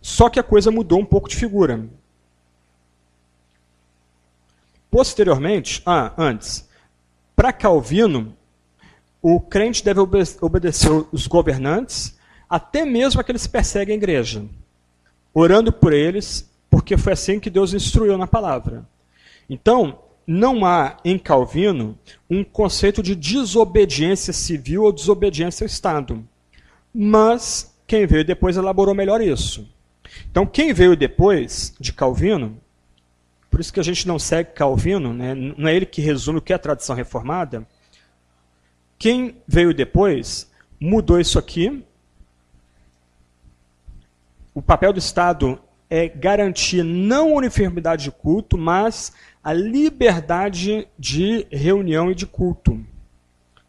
[0.00, 1.86] Só que a coisa mudou um pouco de figura.
[4.90, 6.66] Posteriormente, ah, antes,
[7.34, 8.34] para Calvino,
[9.20, 10.00] o crente deve
[10.40, 12.18] obedecer os governantes,
[12.48, 14.46] até mesmo aqueles que perseguem a igreja,
[15.34, 18.88] orando por eles, porque foi assim que Deus instruiu na palavra.
[19.50, 21.96] Então, não há em Calvino
[22.28, 26.26] um conceito de desobediência civil ou desobediência ao Estado.
[26.92, 29.68] Mas quem veio depois elaborou melhor isso.
[30.30, 32.60] Então, quem veio depois de Calvino,
[33.50, 36.42] por isso que a gente não segue Calvino, né, não é ele que resume o
[36.42, 37.66] que é a tradição reformada,
[38.98, 41.84] quem veio depois mudou isso aqui.
[44.54, 52.10] O papel do Estado é garantir não uniformidade de culto, mas a liberdade de reunião
[52.10, 52.80] e de culto.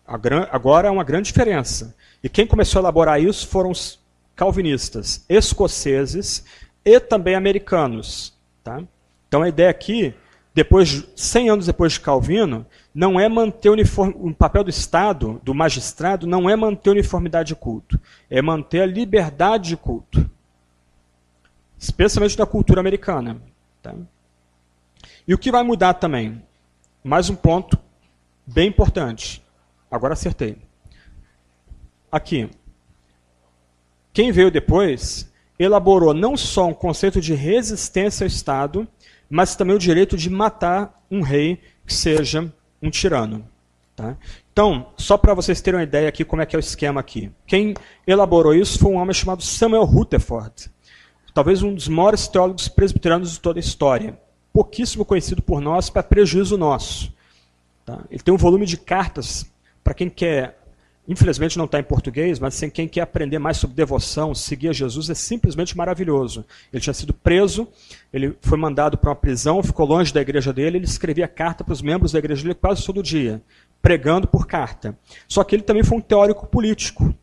[0.05, 1.95] Agora há uma grande diferença.
[2.23, 3.99] E quem começou a elaborar isso foram os
[4.35, 6.43] calvinistas escoceses
[6.83, 8.33] e também americanos.
[8.63, 8.81] Tá?
[9.27, 10.13] Então a ideia aqui
[10.57, 14.11] depois, 100 anos depois de Calvino, não é manter uniform...
[14.15, 18.85] o papel do Estado, do magistrado, não é manter uniformidade de culto, é manter a
[18.87, 20.27] liberdade de culto,
[21.77, 23.41] especialmente da cultura americana.
[23.81, 23.93] Tá?
[25.27, 26.41] E o que vai mudar também?
[27.03, 27.77] Mais um ponto
[28.45, 29.43] bem importante.
[29.89, 30.57] Agora acertei.
[32.11, 32.49] Aqui.
[34.13, 38.87] Quem veio depois elaborou não só um conceito de resistência ao Estado,
[39.29, 43.47] mas também o direito de matar um rei que seja um tirano.
[43.95, 44.15] Tá?
[44.53, 47.31] Então, só para vocês terem uma ideia aqui como é que é o esquema aqui.
[47.45, 47.73] Quem
[48.05, 50.69] elaborou isso foi um homem chamado Samuel Rutherford,
[51.37, 54.19] talvez um dos maiores teólogos presbiterianos de toda a história.
[54.51, 57.13] Pouquíssimo conhecido por nós, para prejuízo nosso.
[57.85, 57.99] Tá?
[58.09, 59.45] Ele tem um volume de cartas
[59.83, 60.57] para quem quer
[61.07, 64.73] Infelizmente não está em português, mas assim, quem quer aprender mais sobre devoção, seguir a
[64.73, 66.43] Jesus, é simplesmente maravilhoso.
[66.73, 67.65] Ele tinha sido preso,
[68.11, 71.71] ele foi mandado para uma prisão, ficou longe da igreja dele, ele escrevia carta para
[71.71, 73.41] os membros da igreja dele quase todo dia,
[73.81, 74.97] pregando por carta.
[75.29, 77.15] Só que ele também foi um teórico político.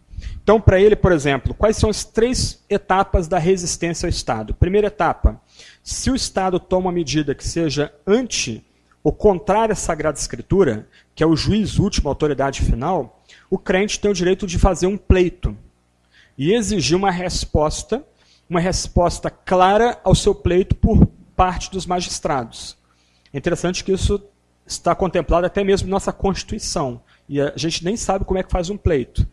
[0.45, 4.53] Então, para ele, por exemplo, quais são as três etapas da resistência ao Estado?
[4.53, 5.41] Primeira etapa,
[5.83, 8.63] se o Estado toma uma medida que seja anti
[9.03, 13.99] ou contrária à Sagrada Escritura, que é o juiz último, a autoridade final, o crente
[13.99, 15.57] tem o direito de fazer um pleito
[16.37, 18.05] e exigir uma resposta,
[18.49, 22.77] uma resposta clara ao seu pleito por parte dos magistrados.
[23.33, 24.23] É interessante que isso
[24.67, 27.01] está contemplado até mesmo em nossa Constituição.
[27.29, 29.27] E a gente nem sabe como é que faz um pleito.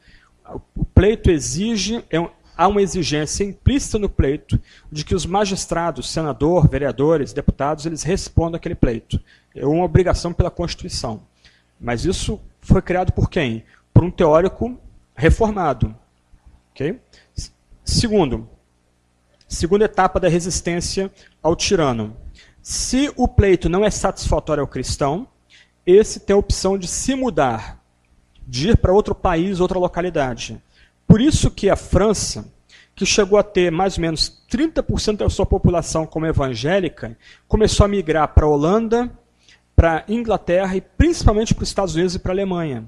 [0.75, 2.17] O pleito exige, é,
[2.57, 4.59] há uma exigência implícita no pleito
[4.91, 9.19] de que os magistrados, senador, vereadores, deputados, eles respondam aquele pleito.
[9.55, 11.21] É uma obrigação pela Constituição.
[11.79, 13.63] Mas isso foi criado por quem?
[13.93, 14.77] por um teórico
[15.15, 15.95] reformado.
[16.71, 16.99] Okay?
[17.83, 18.49] Segundo,
[19.47, 21.11] segunda etapa da resistência
[21.41, 22.15] ao tirano.
[22.61, 25.27] Se o pleito não é satisfatório ao cristão,
[25.85, 27.80] esse tem a opção de se mudar,
[28.51, 30.61] de ir para outro país, outra localidade.
[31.07, 32.45] Por isso que a França,
[32.93, 37.87] que chegou a ter mais ou menos 30% da sua população como evangélica, começou a
[37.87, 39.09] migrar para a Holanda,
[39.73, 42.85] para a Inglaterra e principalmente para os Estados Unidos e para a Alemanha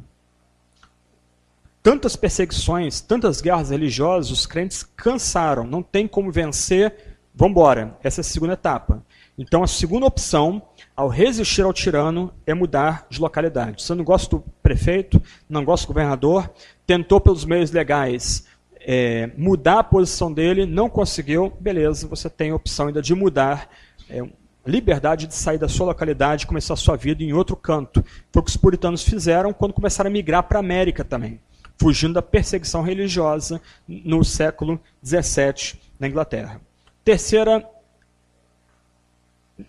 [1.82, 7.98] tantas perseguições, tantas guerras religiosas, os crentes cansaram, não tem como vencer, vamos embora.
[8.02, 9.04] Essa é a segunda etapa.
[9.38, 10.62] Então, a segunda opção,
[10.96, 13.84] ao resistir ao tirano, é mudar de localidade.
[13.84, 14.44] Você não gosta do
[14.74, 16.52] prefeito, não gosta do governador,
[16.86, 18.46] tentou pelos meios legais
[18.86, 23.70] é, mudar a posição dele, não conseguiu, beleza, você tem a opção ainda de mudar,
[24.10, 24.22] é,
[24.66, 28.04] liberdade de sair da sua localidade e começar a sua vida em outro canto.
[28.32, 31.40] Foi o que os puritanos fizeram quando começaram a migrar para a América também
[31.76, 36.62] fugindo da perseguição religiosa no século XVII na Inglaterra.
[37.04, 37.68] Terceira,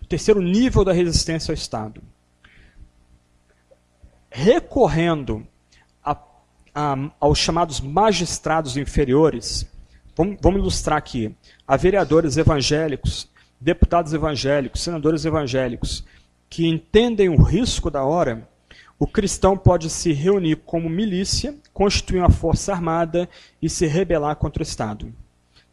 [0.07, 2.01] terceiro nível da resistência ao Estado.
[4.37, 5.47] Recorrendo
[6.03, 6.17] a,
[6.75, 9.65] a, aos chamados magistrados inferiores,
[10.13, 11.33] vamos, vamos ilustrar aqui,
[11.65, 13.29] a vereadores evangélicos
[13.61, 16.03] deputados evangélicos, senadores evangélicos,
[16.49, 18.45] que entendem o risco da hora,
[18.99, 23.29] o cristão pode se reunir como milícia, constituir uma força armada
[23.61, 25.13] e se rebelar contra o Estado.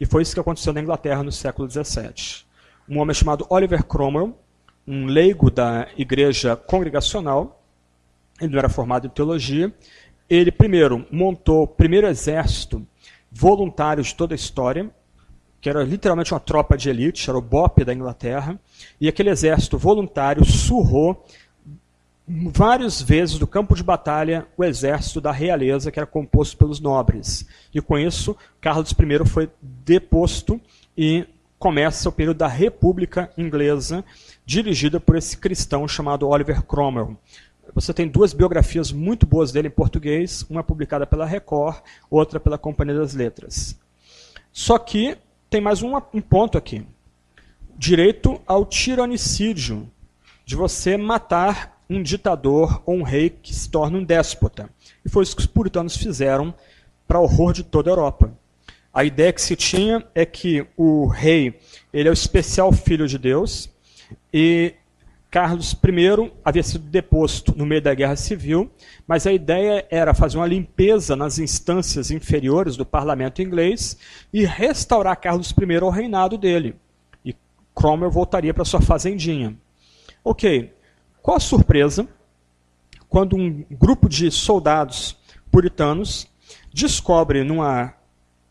[0.00, 2.44] E foi isso que aconteceu na Inglaterra no século XVII.
[2.88, 4.38] Um homem chamado Oliver Cromwell,
[4.86, 7.61] um leigo da igreja congregacional,
[8.42, 9.72] ele não era formado em teologia,
[10.28, 12.86] ele primeiro montou o primeiro exército
[13.30, 14.90] voluntário de toda a história,
[15.60, 18.58] que era literalmente uma tropa de elite, era o BOP da Inglaterra,
[19.00, 21.24] e aquele exército voluntário surrou
[22.26, 27.46] várias vezes do campo de batalha o exército da realeza, que era composto pelos nobres.
[27.72, 30.60] E com isso, Carlos I foi deposto
[30.96, 31.26] e
[31.58, 34.04] começa o período da República Inglesa,
[34.44, 37.16] dirigida por esse cristão chamado Oliver Cromwell.
[37.74, 41.78] Você tem duas biografias muito boas dele em português, uma publicada pela Record,
[42.10, 43.78] outra pela Companhia das Letras.
[44.52, 45.16] Só que
[45.48, 46.84] tem mais um, um ponto aqui.
[47.76, 49.90] Direito ao tiranicídio,
[50.44, 54.68] de você matar um ditador ou um rei que se torna um déspota.
[55.04, 56.54] E foi isso que os puritanos fizeram
[57.06, 58.32] para horror de toda a Europa.
[58.92, 61.58] A ideia que se tinha é que o rei
[61.92, 63.70] ele é o especial filho de Deus
[64.32, 64.74] e
[65.32, 68.70] Carlos I havia sido deposto no meio da Guerra Civil,
[69.06, 73.96] mas a ideia era fazer uma limpeza nas instâncias inferiores do parlamento inglês
[74.30, 76.76] e restaurar Carlos I ao reinado dele.
[77.24, 77.34] E
[77.74, 79.56] Cromwell voltaria para sua fazendinha.
[80.22, 80.70] Ok,
[81.22, 82.06] qual a surpresa
[83.08, 85.16] quando um grupo de soldados
[85.50, 86.28] puritanos
[86.74, 87.94] descobre numa,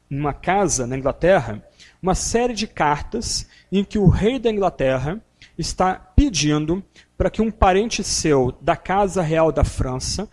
[0.10, 1.64] numa casa na Inglaterra
[2.02, 5.22] uma série de cartas em que o rei da Inglaterra
[5.62, 6.84] está pedindo
[7.18, 10.30] para que um parente seu da Casa Real da França,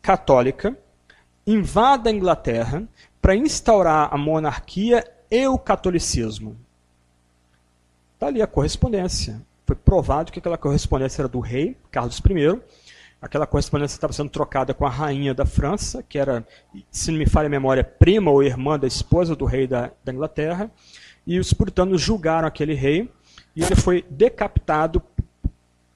[0.00, 0.76] católica,
[1.46, 2.86] invada a Inglaterra
[3.20, 6.56] para instaurar a monarquia e o catolicismo.
[8.14, 12.60] Está ali a correspondência foi provado que aquela correspondência era do rei, Carlos I.
[13.20, 16.46] Aquela correspondência estava sendo trocada com a rainha da França, que era,
[16.90, 20.12] se não me falha a memória, prima ou irmã da esposa do rei da, da
[20.12, 20.70] Inglaterra.
[21.26, 23.10] E os puritanos julgaram aquele rei
[23.56, 25.02] e ele foi decapitado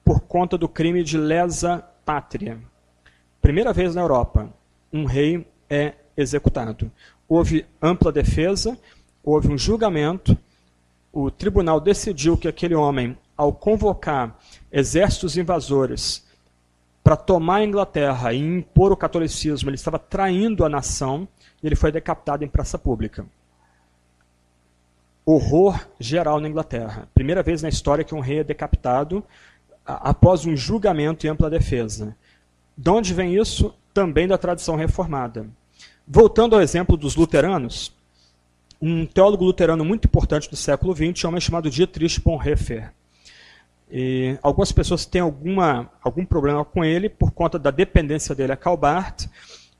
[0.03, 2.57] por conta do crime de lesa pátria.
[3.39, 4.51] Primeira vez na Europa,
[4.91, 6.91] um rei é executado.
[7.29, 8.77] Houve ampla defesa,
[9.23, 10.35] houve um julgamento,
[11.13, 14.37] o tribunal decidiu que aquele homem ao convocar
[14.71, 16.25] exércitos invasores
[17.03, 21.27] para tomar a Inglaterra e impor o catolicismo, ele estava traindo a nação
[21.61, 23.25] e ele foi decapitado em praça pública.
[25.25, 27.07] Horror geral na Inglaterra.
[27.13, 29.23] Primeira vez na história que um rei é decapitado
[29.85, 32.15] após um julgamento e ampla defesa.
[32.77, 33.73] De onde vem isso?
[33.93, 35.47] Também da tradição reformada.
[36.07, 37.93] Voltando ao exemplo dos luteranos,
[38.81, 42.91] um teólogo luterano muito importante do século XX é um homem chamado Dietrich Bonhoeffer.
[43.91, 48.57] E algumas pessoas têm alguma, algum problema com ele por conta da dependência dele a
[48.57, 49.27] Calbart.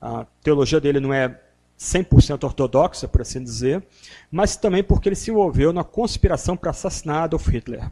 [0.00, 1.40] A teologia dele não é
[1.82, 3.82] 100% ortodoxa, por assim dizer,
[4.30, 7.90] mas também porque ele se envolveu na conspiração para assassinar Adolf Hitler.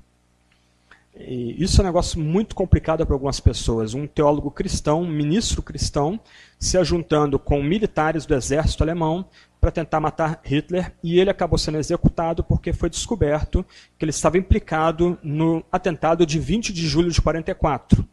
[1.18, 3.92] E isso é um negócio muito complicado para algumas pessoas.
[3.92, 6.20] Um teólogo cristão, um ministro cristão,
[6.58, 9.26] se ajuntando com militares do exército alemão
[9.60, 13.66] para tentar matar Hitler e ele acabou sendo executado porque foi descoberto
[13.98, 18.06] que ele estava implicado no atentado de 20 de julho de 44,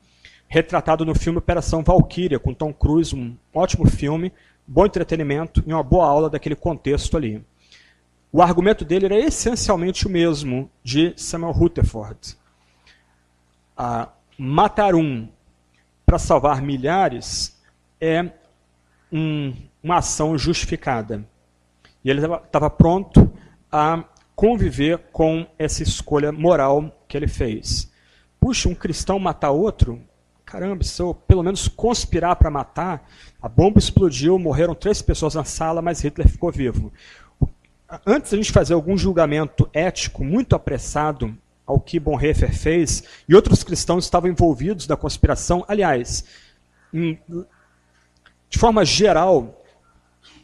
[0.47, 4.33] retratado no filme Operação Valkyria com Tom Cruise, um ótimo filme,
[4.67, 7.43] bom entretenimento e uma boa aula daquele contexto ali.
[8.31, 12.37] O argumento dele era essencialmente o mesmo de Samuel Rutherford.
[14.37, 15.27] Matar um
[16.05, 17.57] para salvar milhares
[17.99, 18.29] é
[19.11, 21.25] um, uma ação justificada.
[22.03, 23.31] E ele estava pronto
[23.71, 24.03] a
[24.35, 27.91] conviver com essa escolha moral que ele fez.
[28.39, 30.01] Puxa, um cristão matar outro?
[30.47, 33.05] Caramba, se eu pelo menos conspirar para matar,
[33.41, 36.91] a bomba explodiu, morreram três pessoas na sala, mas Hitler ficou vivo.
[38.05, 43.35] Antes de a gente fazer algum julgamento ético muito apressado ao que Bonhoeffer fez, e
[43.35, 46.23] outros cristãos estavam envolvidos na conspiração, aliás,
[46.93, 49.61] de forma geral,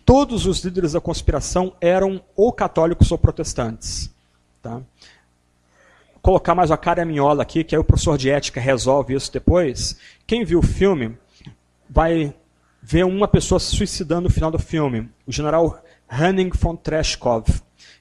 [0.05, 4.13] todos os líderes da conspiração eram ou católicos ou protestantes.
[4.61, 4.81] Tá?
[6.23, 9.29] Colocar mais uma cara a minhola aqui, que aí o professor de ética resolve isso
[9.29, 9.97] depois.
[10.25, 11.17] Quem viu o filme
[11.89, 12.33] vai
[12.81, 15.09] ver uma pessoa se suicidando no final do filme.
[15.27, 17.45] O general Henning von Treshkov.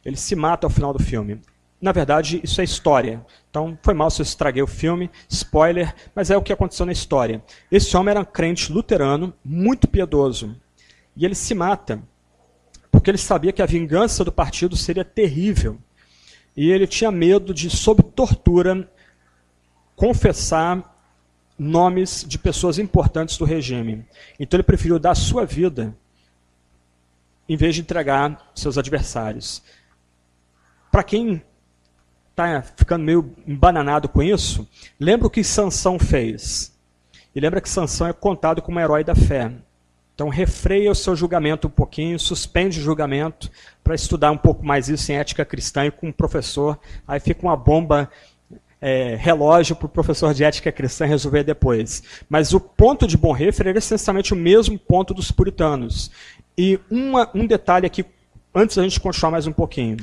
[0.05, 1.40] Ele se mata ao final do filme.
[1.80, 3.26] Na verdade, isso é história.
[3.51, 6.92] Então, foi mal se eu estraguei o filme, spoiler, mas é o que aconteceu na
[6.92, 7.42] história.
[7.72, 10.55] Esse homem era um crente luterano, muito piedoso.
[11.16, 12.01] E ele se mata,
[12.88, 15.76] porque ele sabia que a vingança do partido seria terrível.
[16.57, 18.88] E ele tinha medo de, sob tortura,
[19.96, 20.92] confessar
[21.59, 24.05] nomes de pessoas importantes do regime.
[24.38, 25.94] Então ele preferiu dar sua vida
[27.48, 29.62] em vez de entregar seus adversários.
[30.90, 31.42] Para quem
[32.30, 36.76] está ficando meio embananado com isso, lembra o que Sansão fez.
[37.34, 39.53] E lembra que Sansão é contado como um herói da fé.
[40.14, 43.50] Então refreia o seu julgamento um pouquinho, suspende o julgamento
[43.82, 46.78] para estudar um pouco mais isso em ética cristã e com um professor.
[47.06, 48.10] Aí fica uma bomba
[48.82, 52.02] é, relógio para o professor de ética cristã resolver depois.
[52.28, 56.10] Mas o ponto de Bonhoeffer era essencialmente o mesmo ponto dos puritanos.
[56.58, 58.04] E uma, um detalhe aqui,
[58.52, 59.96] antes da gente continuar mais um pouquinho.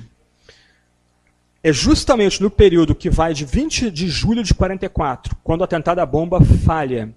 [1.62, 6.00] É justamente no período que vai de 20 de julho de 44, quando o atentado
[6.00, 7.14] à bomba falha,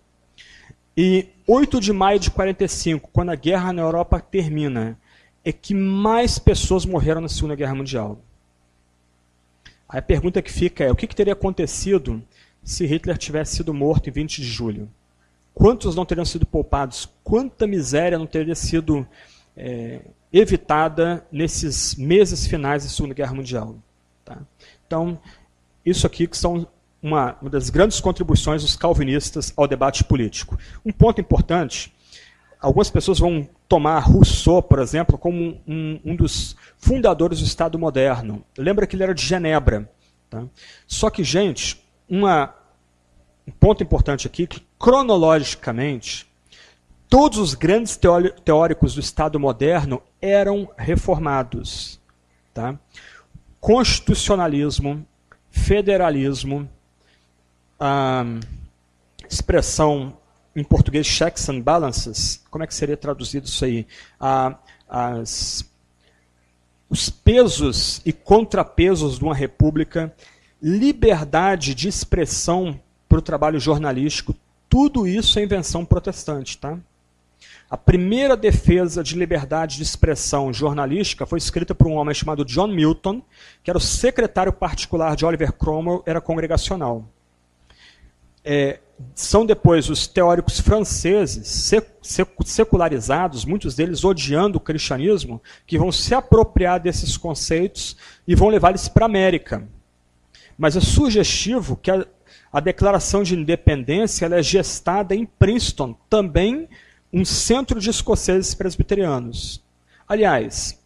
[0.96, 4.98] e 8 de maio de 45, quando a guerra na Europa termina,
[5.44, 8.18] é que mais pessoas morreram na Segunda Guerra Mundial.
[9.88, 12.22] Aí a pergunta que fica é: o que, que teria acontecido
[12.62, 14.88] se Hitler tivesse sido morto em 20 de julho?
[15.54, 17.08] Quantos não teriam sido poupados?
[17.22, 19.06] Quanta miséria não teria sido
[19.56, 20.00] é,
[20.32, 23.76] evitada nesses meses finais da Segunda Guerra Mundial?
[24.24, 24.38] Tá?
[24.86, 25.18] Então,
[25.84, 26.66] isso aqui que são
[27.02, 30.56] uma, uma das grandes contribuições dos calvinistas ao debate político.
[30.84, 31.92] Um ponto importante
[32.62, 38.44] algumas pessoas vão tomar Rousseau, por exemplo, como um, um, dos fundadores do Estado moderno.
[38.56, 39.90] Lembra que ele era de Genebra.
[40.30, 40.44] Tá?
[40.86, 42.54] Só que, gente, uma,
[43.46, 46.30] um ponto importante aqui, que cronologicamente,
[47.08, 47.98] todos os grandes
[48.44, 52.00] teóricos do Estado moderno eram reformados.
[52.54, 52.78] Tá?
[53.60, 55.04] Constitucionalismo,
[55.50, 56.68] federalismo,
[57.84, 58.24] a
[59.28, 60.16] expressão
[60.54, 63.84] em português checks and balances, como é que seria traduzido isso aí?
[64.20, 64.56] Ah,
[64.88, 65.68] as,
[66.88, 70.14] os pesos e contrapesos de uma república,
[70.62, 72.78] liberdade de expressão
[73.08, 74.32] para o trabalho jornalístico,
[74.68, 76.78] tudo isso é invenção protestante, tá?
[77.68, 82.68] A primeira defesa de liberdade de expressão jornalística foi escrita por um homem chamado John
[82.68, 83.20] Milton,
[83.64, 87.04] que era o secretário particular de Oliver Cromwell, era congregacional.
[88.44, 88.80] É,
[89.14, 91.70] são depois os teóricos franceses,
[92.44, 98.88] secularizados, muitos deles odiando o cristianismo, que vão se apropriar desses conceitos e vão levá-los
[98.88, 99.66] para a América.
[100.56, 102.06] Mas é sugestivo que a,
[102.52, 106.68] a declaração de independência é gestada em Princeton, também
[107.12, 109.62] um centro de escoceses presbiterianos.
[110.08, 110.78] Aliás,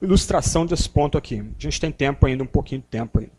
[0.00, 1.40] ilustração desse ponto aqui.
[1.40, 3.30] A gente tem tempo ainda, um pouquinho de tempo aí.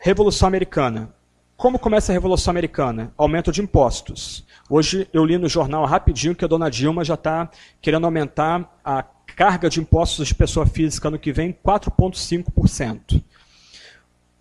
[0.00, 1.14] Revolução Americana.
[1.56, 3.12] Como começa a Revolução Americana?
[3.16, 4.44] Aumento de impostos.
[4.68, 7.50] Hoje eu li no jornal rapidinho que a dona Dilma já está
[7.80, 9.02] querendo aumentar a
[9.36, 13.22] carga de impostos de pessoa física no que vem 4,5%.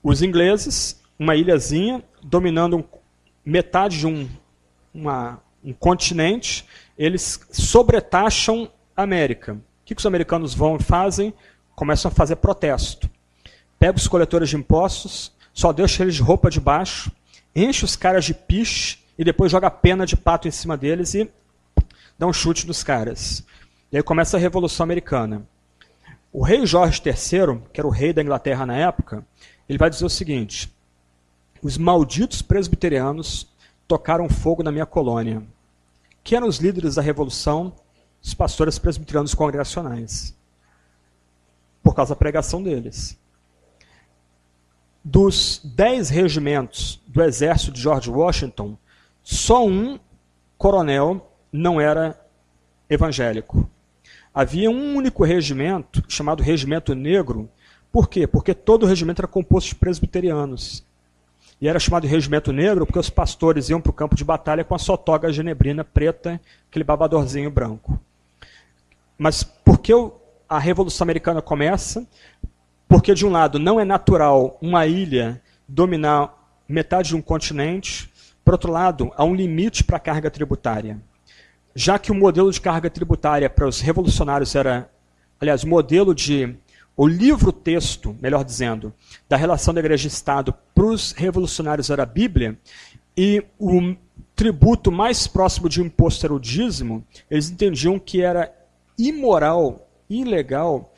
[0.01, 2.83] Os ingleses, uma ilhazinha, dominando
[3.45, 4.27] metade de um,
[4.93, 6.65] uma, um continente,
[6.97, 9.53] eles sobretaxam a América.
[9.53, 11.33] O que, que os americanos vão e fazem?
[11.75, 13.09] Começam a fazer protesto.
[13.77, 17.11] Pegam os coletores de impostos, só deixa eles de roupa de baixo,
[17.55, 21.29] enche os caras de piche e depois joga pena de pato em cima deles e
[22.17, 23.43] dá um chute nos caras.
[23.91, 25.45] E aí começa a Revolução Americana.
[26.31, 29.25] O rei Jorge III, que era o rei da Inglaterra na época,
[29.67, 30.73] ele vai dizer o seguinte:
[31.61, 33.47] os malditos presbiterianos
[33.87, 35.43] tocaram fogo na minha colônia.
[36.23, 37.73] Que eram os líderes da revolução?
[38.23, 40.33] Os pastores presbiterianos congregacionais.
[41.83, 43.19] Por causa da pregação deles
[45.03, 48.77] dos dez regimentos do exército de George Washington,
[49.23, 49.99] só um
[50.57, 52.19] coronel não era
[52.89, 53.69] evangélico.
[54.33, 57.49] Havia um único regimento, chamado Regimento Negro.
[57.91, 58.25] Por quê?
[58.25, 60.85] Porque todo o regimento era composto de presbiterianos.
[61.59, 64.73] E era chamado Regimento Negro porque os pastores iam para o campo de batalha com
[64.73, 66.39] a sua toga genebrina preta,
[66.69, 67.99] aquele babadorzinho branco.
[69.17, 69.93] Mas por que
[70.47, 72.07] a Revolução Americana começa?
[72.91, 76.37] Porque, de um lado, não é natural uma ilha dominar
[76.67, 78.11] metade de um continente,
[78.43, 80.99] por outro lado, há um limite para a carga tributária.
[81.73, 84.91] Já que o modelo de carga tributária para os revolucionários era,
[85.39, 86.53] aliás, o modelo de,
[86.97, 88.93] o livro-texto, melhor dizendo,
[89.29, 92.59] da relação da igreja e Estado para os revolucionários era a Bíblia,
[93.15, 93.95] e o
[94.35, 98.53] tributo mais próximo de um imposto era o dízimo, eles entendiam que era
[98.97, 100.91] imoral, ilegal,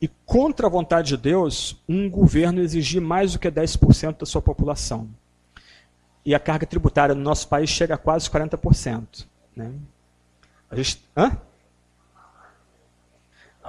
[0.00, 4.40] e contra a vontade de Deus, um governo exigir mais do que 10% da sua
[4.40, 5.08] população.
[6.24, 9.26] E a carga tributária no nosso país chega a quase 40%.
[9.54, 9.72] Né?
[10.70, 11.36] A gente, hã?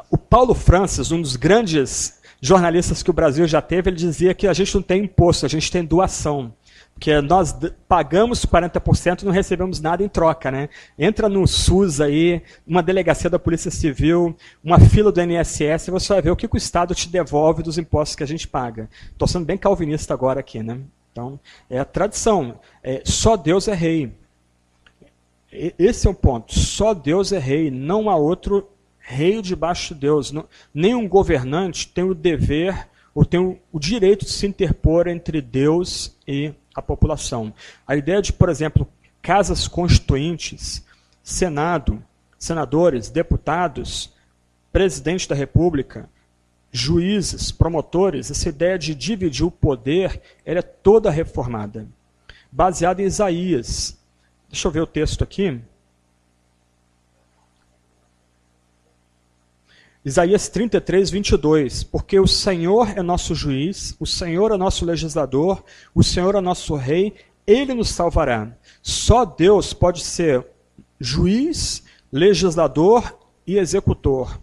[0.09, 4.47] O Paulo Francis, um dos grandes jornalistas que o Brasil já teve, ele dizia que
[4.47, 6.53] a gente não tem imposto, a gente tem doação.
[7.02, 7.52] Porque nós
[7.88, 10.52] pagamos 40% e não recebemos nada em troca.
[10.52, 10.70] Né?
[10.99, 16.22] Entra no SUS aí, uma delegacia da Polícia Civil, uma fila do INSS, você vai
[16.22, 18.88] ver o que o Estado te devolve dos impostos que a gente paga.
[19.12, 20.62] Estou sendo bem calvinista agora aqui.
[20.62, 20.80] Né?
[21.12, 22.60] Então, é a tradição.
[22.84, 24.14] É, só Deus é rei.
[25.52, 26.54] Esse é o ponto.
[26.54, 30.32] Só Deus é rei, não há outro rei debaixo de Deus.
[30.32, 33.39] Não, nenhum governante tem o dever ou tem
[33.72, 37.53] o, direito de se interpor entre Deus e a população.
[37.86, 38.88] A ideia de, por exemplo,
[39.22, 40.86] casas constituintes,
[41.24, 42.03] Senado,
[42.39, 44.12] senadores, deputados,
[44.72, 46.09] presidente da República,
[46.72, 51.88] juízes, promotores, essa ideia de dividir o poder, ela é toda reformada.
[52.51, 53.97] Baseada em Isaías.
[54.49, 55.62] Deixa eu ver o texto aqui.
[60.04, 61.84] Isaías 33, 22.
[61.84, 66.76] Porque o Senhor é nosso juiz, o Senhor é nosso legislador, o Senhor é nosso
[66.76, 67.14] rei,
[67.45, 68.52] ele nos salvará.
[68.82, 70.45] Só Deus pode ser
[70.99, 74.39] juiz, legislador e executor.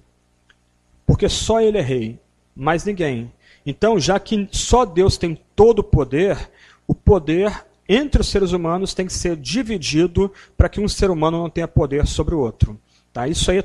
[1.07, 2.21] Porque só ele é rei,
[2.55, 3.33] mais ninguém.
[3.65, 6.51] Então, já que só Deus tem todo o poder,
[6.87, 11.39] o poder entre os seres humanos tem que ser dividido para que um ser humano
[11.39, 12.79] não tenha poder sobre o outro.
[13.13, 13.27] Tá?
[13.27, 13.63] Isso aí é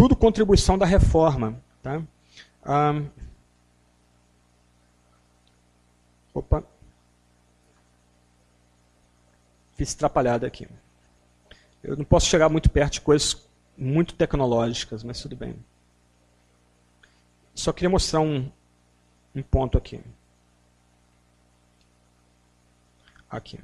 [0.00, 1.62] tudo contribuição da reforma.
[1.82, 2.02] Tá?
[2.64, 3.02] Ah,
[6.32, 6.64] opa.
[9.74, 10.66] Fiz atrapalhada aqui.
[11.82, 13.46] Eu não posso chegar muito perto de coisas
[13.76, 15.54] muito tecnológicas, mas tudo bem.
[17.54, 18.50] Só queria mostrar um,
[19.34, 20.00] um ponto aqui.
[23.28, 23.60] Aqui.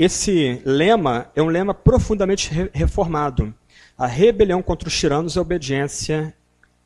[0.00, 3.54] Esse lema é um lema profundamente reformado.
[3.98, 6.34] A rebelião contra os tiranos é obediência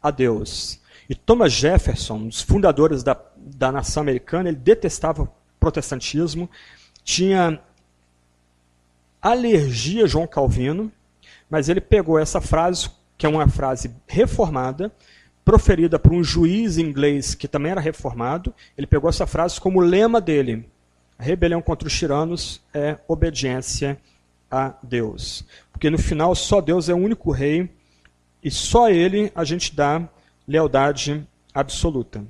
[0.03, 0.81] a Deus.
[1.09, 5.29] E Thomas Jefferson, um dos fundadores da, da nação americana, ele detestava o
[5.61, 6.51] protestantismo,
[7.05, 7.61] tinha
[9.23, 10.91] alergia a João Calvino,
[11.49, 14.91] mas ele pegou essa frase, que é uma frase reformada,
[15.45, 20.21] proferida por um juiz inglês que também era reformado, ele pegou essa frase como lema
[20.21, 20.69] dele.
[21.19, 23.99] A rebelião contra os tiranos é obediência
[24.51, 25.45] a Deus.
[25.73, 27.71] Porque no final só Deus é o único rei
[28.43, 30.09] e só ele a gente dá
[30.47, 32.25] lealdade absoluta.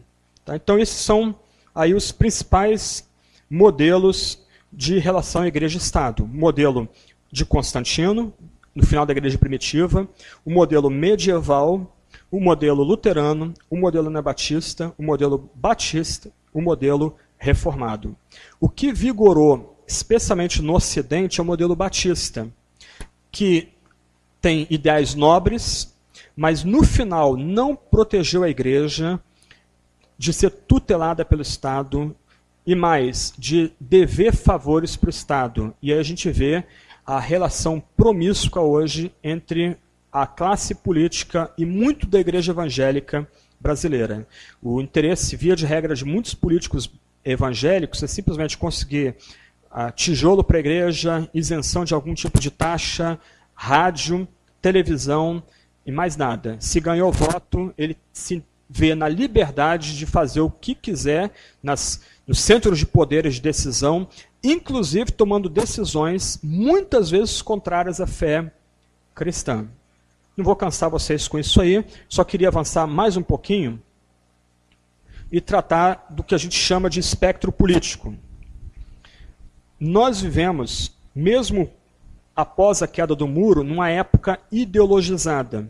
[0.44, 0.56] Tá?
[0.56, 1.34] Então esses são
[1.74, 3.08] aí os principais
[3.50, 6.26] modelos de relação igreja-estado.
[6.26, 6.88] Modelo
[7.30, 8.32] de Constantino,
[8.74, 10.08] no final da igreja primitiva,
[10.44, 11.96] o modelo medieval,
[12.30, 18.16] o modelo luterano, o modelo anabatista, o modelo batista, o modelo reformado.
[18.58, 22.48] O que vigorou, especialmente no Ocidente, é o modelo batista,
[23.30, 23.68] que
[24.40, 25.94] tem ideais nobres,
[26.34, 29.20] mas no final não protegeu a igreja
[30.16, 32.16] de ser tutelada pelo Estado
[32.66, 35.74] e mais, de dever favores para o Estado.
[35.82, 36.64] E aí a gente vê
[37.04, 39.76] a relação promíscua hoje entre
[40.10, 43.28] a classe política e muito da igreja evangélica
[43.60, 44.26] brasileira.
[44.62, 46.90] O interesse, via de regra, de muitos políticos
[47.24, 49.16] evangélicos é simplesmente conseguir
[49.70, 53.18] uh, tijolo para a igreja, isenção de algum tipo de taxa,
[53.54, 54.28] rádio,
[54.60, 55.42] televisão
[55.86, 56.56] e mais nada.
[56.60, 61.30] Se ganhou voto, ele se vê na liberdade de fazer o que quiser
[61.62, 64.08] nas, nos centros de poderes de decisão,
[64.42, 68.52] inclusive tomando decisões muitas vezes contrárias à fé
[69.14, 69.66] cristã.
[70.36, 73.80] Não vou cansar vocês com isso aí, só queria avançar mais um pouquinho
[75.34, 78.14] e tratar do que a gente chama de espectro político.
[79.80, 81.72] Nós vivemos, mesmo
[82.36, 85.68] após a queda do muro, numa época ideologizada.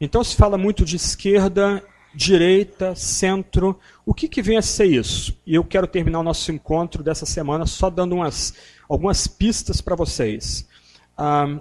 [0.00, 1.80] Então se fala muito de esquerda,
[2.12, 3.78] direita, centro.
[4.04, 5.38] O que, que vem a ser isso?
[5.46, 8.54] E eu quero terminar o nosso encontro dessa semana só dando umas,
[8.88, 10.68] algumas pistas para vocês.
[11.16, 11.60] Ah,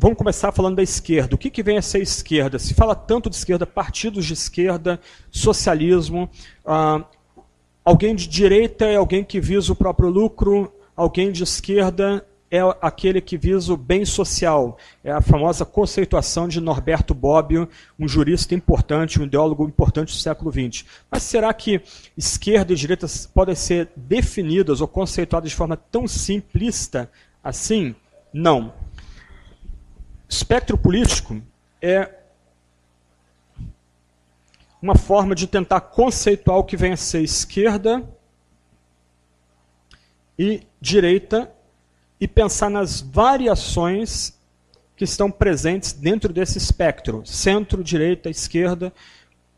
[0.00, 1.34] Vamos começar falando da esquerda.
[1.34, 2.56] O que, que vem a ser esquerda?
[2.56, 6.30] Se fala tanto de esquerda, partidos de esquerda, socialismo.
[6.64, 7.04] Ah,
[7.84, 13.20] alguém de direita é alguém que visa o próprio lucro, alguém de esquerda é aquele
[13.20, 14.78] que visa o bem social.
[15.02, 17.68] É a famosa conceituação de Norberto Bobbio,
[17.98, 20.84] um jurista importante, um ideólogo importante do século XX.
[21.10, 21.80] Mas será que
[22.16, 27.10] esquerda e direita podem ser definidas ou conceituadas de forma tão simplista
[27.42, 27.96] assim?
[28.32, 28.72] Não.
[30.28, 31.40] Espectro político
[31.80, 32.14] é
[34.80, 38.06] uma forma de tentar conceituar o que vem a ser esquerda
[40.38, 41.50] e direita
[42.20, 44.38] e pensar nas variações
[44.96, 48.92] que estão presentes dentro desse espectro: centro, direita, esquerda,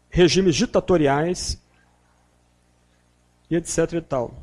[0.08, 1.60] regimes ditatoriais
[3.50, 3.94] e etc.
[3.94, 4.34] e tal.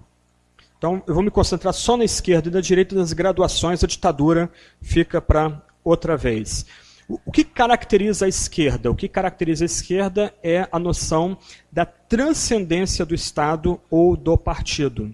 [0.77, 4.51] Então, eu vou me concentrar só na esquerda e na direita das graduações, a ditadura
[4.79, 6.65] fica para outra vez.
[7.07, 8.91] O que caracteriza a esquerda?
[8.91, 11.37] O que caracteriza a esquerda é a noção
[11.71, 15.13] da transcendência do Estado ou do partido.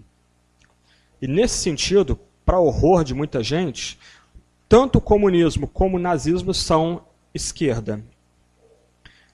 [1.21, 3.99] E nesse sentido, para horror de muita gente,
[4.67, 7.03] tanto o comunismo como o nazismo são
[7.33, 8.03] esquerda.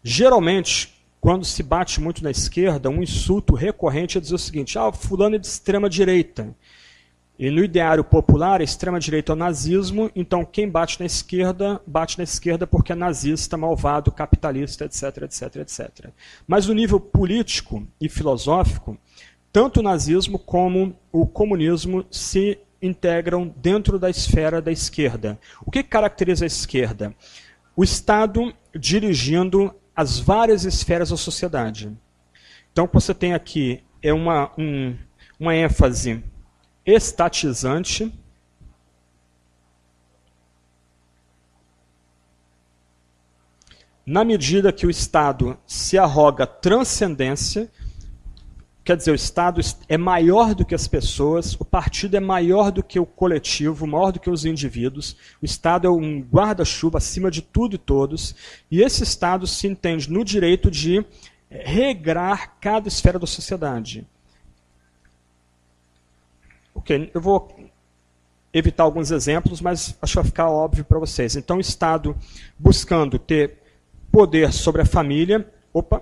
[0.04, 4.92] Geralmente, quando se bate muito na esquerda, um insulto recorrente é dizer o seguinte: ah,
[4.92, 6.54] fulano é de extrema direita.
[7.40, 11.82] E no ideário popular, a extrema direita é o nazismo, então quem bate na esquerda,
[11.88, 16.10] bate na esquerda porque é nazista, malvado, capitalista, etc, etc, etc.
[16.46, 18.98] Mas no nível político e filosófico,
[19.54, 25.40] tanto o nazismo como o comunismo se integram dentro da esfera da esquerda.
[25.66, 27.16] O que caracteriza a esquerda?
[27.74, 31.90] O Estado dirigindo as várias esferas da sociedade.
[32.70, 34.94] Então, o que você tem aqui é uma, um,
[35.40, 36.22] uma ênfase
[36.86, 38.12] estatizante.
[44.06, 47.70] Na medida que o Estado se arroga transcendência,
[48.84, 52.82] quer dizer, o Estado é maior do que as pessoas, o partido é maior do
[52.82, 57.44] que o coletivo, maior do que os indivíduos, o Estado é um guarda-chuva acima de
[57.44, 58.34] tudo e todos,
[58.72, 61.06] e esse Estado se entende no direito de
[61.48, 64.08] regrar cada esfera da sociedade.
[66.80, 67.54] Ok, eu vou
[68.54, 71.36] evitar alguns exemplos, mas acho que vai ficar óbvio para vocês.
[71.36, 72.16] Então, o Estado
[72.58, 73.58] buscando ter
[74.10, 76.02] poder sobre a família, opa,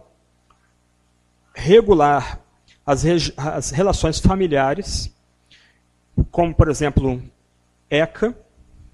[1.51, 2.39] regular
[2.85, 3.03] as,
[3.35, 5.11] as relações familiares,
[6.29, 7.19] como, por exemplo,
[7.89, 8.37] ECA,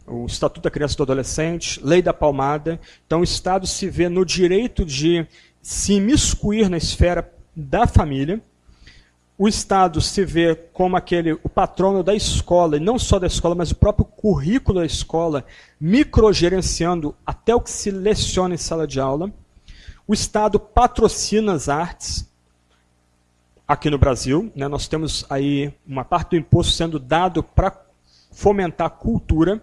[0.07, 2.79] o Estatuto da Criança e do Adolescente, Lei da Palmada.
[3.05, 5.27] Então, o Estado se vê no direito de
[5.61, 8.41] se imiscuir na esfera da família.
[9.37, 13.55] O Estado se vê como aquele o patrono da escola, e não só da escola,
[13.55, 15.43] mas o próprio currículo da escola,
[15.79, 19.31] microgerenciando até o que se leciona em sala de aula.
[20.07, 22.31] O Estado patrocina as artes,
[23.67, 24.51] aqui no Brasil.
[24.55, 27.75] Né, nós temos aí uma parte do imposto sendo dado para
[28.31, 29.61] fomentar a cultura,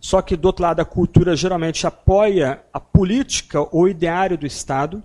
[0.00, 5.02] só que do outro lado a cultura geralmente apoia a política ou ideário do Estado.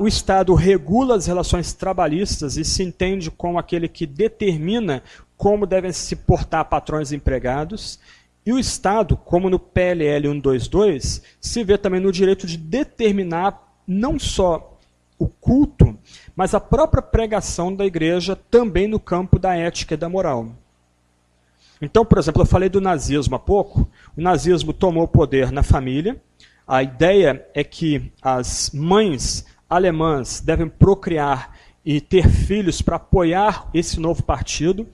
[0.00, 5.02] O Estado regula as relações trabalhistas e se entende como aquele que determina
[5.36, 8.00] como devem se portar patrões e empregados.
[8.44, 14.18] E o Estado, como no PLL 122, se vê também no direito de determinar não
[14.18, 14.76] só
[15.18, 15.96] o culto,
[16.34, 20.48] mas a própria pregação da igreja também no campo da ética e da moral.
[21.80, 23.88] Então, por exemplo, eu falei do nazismo há pouco.
[24.16, 26.20] O nazismo tomou poder na família.
[26.66, 31.54] A ideia é que as mães alemãs devem procriar
[31.84, 34.86] e ter filhos para apoiar esse novo partido.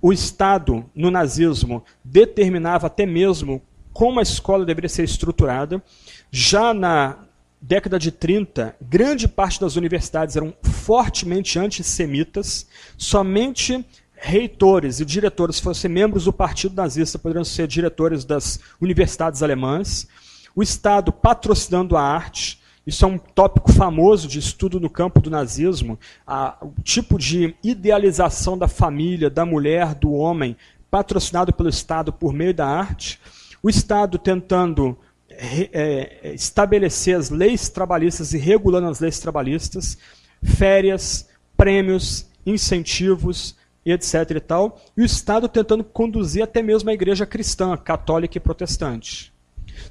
[0.00, 3.62] O Estado, no nazismo, determinava até mesmo
[3.92, 5.82] como a escola deveria ser estruturada.
[6.30, 7.18] Já na
[7.60, 12.66] década de 30, grande parte das universidades eram fortemente antissemitas,
[12.98, 13.84] somente
[14.14, 20.06] reitores e diretores fossem membros do Partido Nazista poderiam ser diretores das universidades alemãs,
[20.54, 25.30] o Estado patrocinando a arte, isso é um tópico famoso de estudo no campo do
[25.30, 30.56] nazismo, a, o tipo de idealização da família, da mulher, do homem,
[30.90, 33.18] patrocinado pelo Estado por meio da arte,
[33.62, 34.96] o Estado tentando
[35.30, 39.98] é, estabelecer as leis trabalhistas e regulando as leis trabalhistas,
[40.42, 44.30] férias, prêmios, incentivos e etc.
[44.36, 49.33] e tal, e o Estado tentando conduzir até mesmo a igreja cristã, católica e protestante.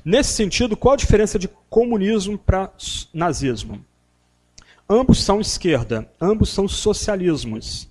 [0.04, 2.72] Nesse sentido, qual a diferença de comunismo para
[3.14, 3.84] nazismo?
[4.90, 7.90] Ambos são esquerda, ambos são socialismos.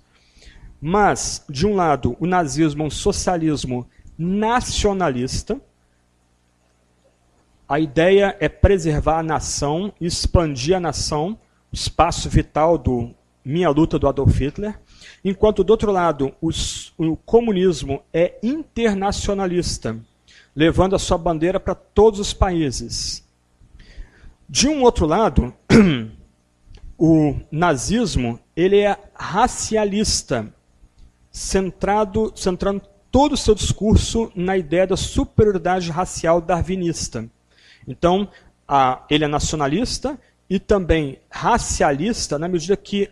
[0.79, 3.87] Mas, de um lado, o nazismo é um socialismo
[4.17, 5.59] nacionalista,
[7.67, 11.39] a ideia é preservar a nação, expandir a nação,
[11.71, 13.11] o espaço vital do
[13.43, 14.79] Minha Luta do Adolf Hitler,
[15.23, 19.97] enquanto do outro lado os, o comunismo é internacionalista,
[20.55, 23.23] levando a sua bandeira para todos os países.
[24.47, 25.53] De um outro lado,
[26.97, 30.53] o nazismo ele é racialista,
[31.31, 32.81] centrado, centrando
[33.11, 37.27] todo o seu discurso na ideia da superioridade racial darwinista.
[37.87, 38.27] Então,
[38.67, 43.09] a, ele é nacionalista e também racialista, na medida que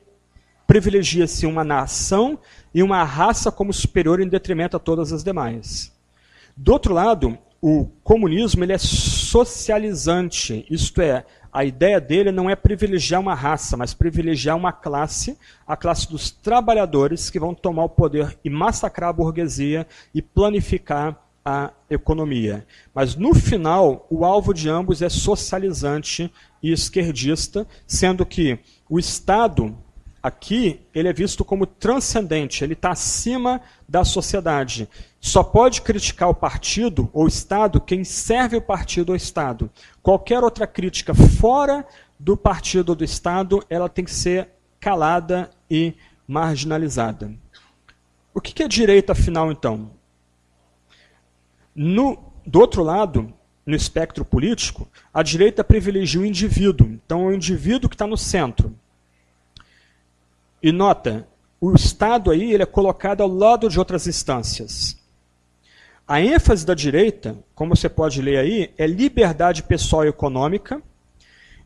[0.68, 2.40] privilegia-se uma nação
[2.74, 5.91] e uma raça como superior em detrimento a todas as demais.
[6.64, 12.56] Do outro lado, o comunismo ele é socializante, isto é, a ideia dele não é
[12.56, 15.36] privilegiar uma raça, mas privilegiar uma classe,
[15.66, 21.20] a classe dos trabalhadores que vão tomar o poder e massacrar a burguesia e planificar
[21.44, 22.64] a economia.
[22.94, 26.32] Mas no final, o alvo de ambos é socializante
[26.62, 29.76] e esquerdista, sendo que o Estado
[30.22, 34.88] aqui ele é visto como transcendente, ele está acima da sociedade.
[35.20, 39.70] Só pode criticar o partido ou o Estado quem serve o partido ou o Estado.
[40.02, 41.86] Qualquer outra crítica fora
[42.20, 44.50] do partido ou do Estado, ela tem que ser
[44.80, 45.94] calada e
[46.28, 47.34] marginalizada.
[48.34, 49.92] O que é direita, afinal, então?
[51.76, 53.34] No, do outro lado,
[53.66, 56.88] no espectro político, a direita privilegia o indivíduo.
[56.88, 58.74] Então, é o indivíduo que está no centro.
[60.62, 61.28] E nota,
[61.60, 64.98] o Estado aí ele é colocado ao lado de outras instâncias.
[66.08, 70.82] A ênfase da direita, como você pode ler aí, é liberdade pessoal e econômica,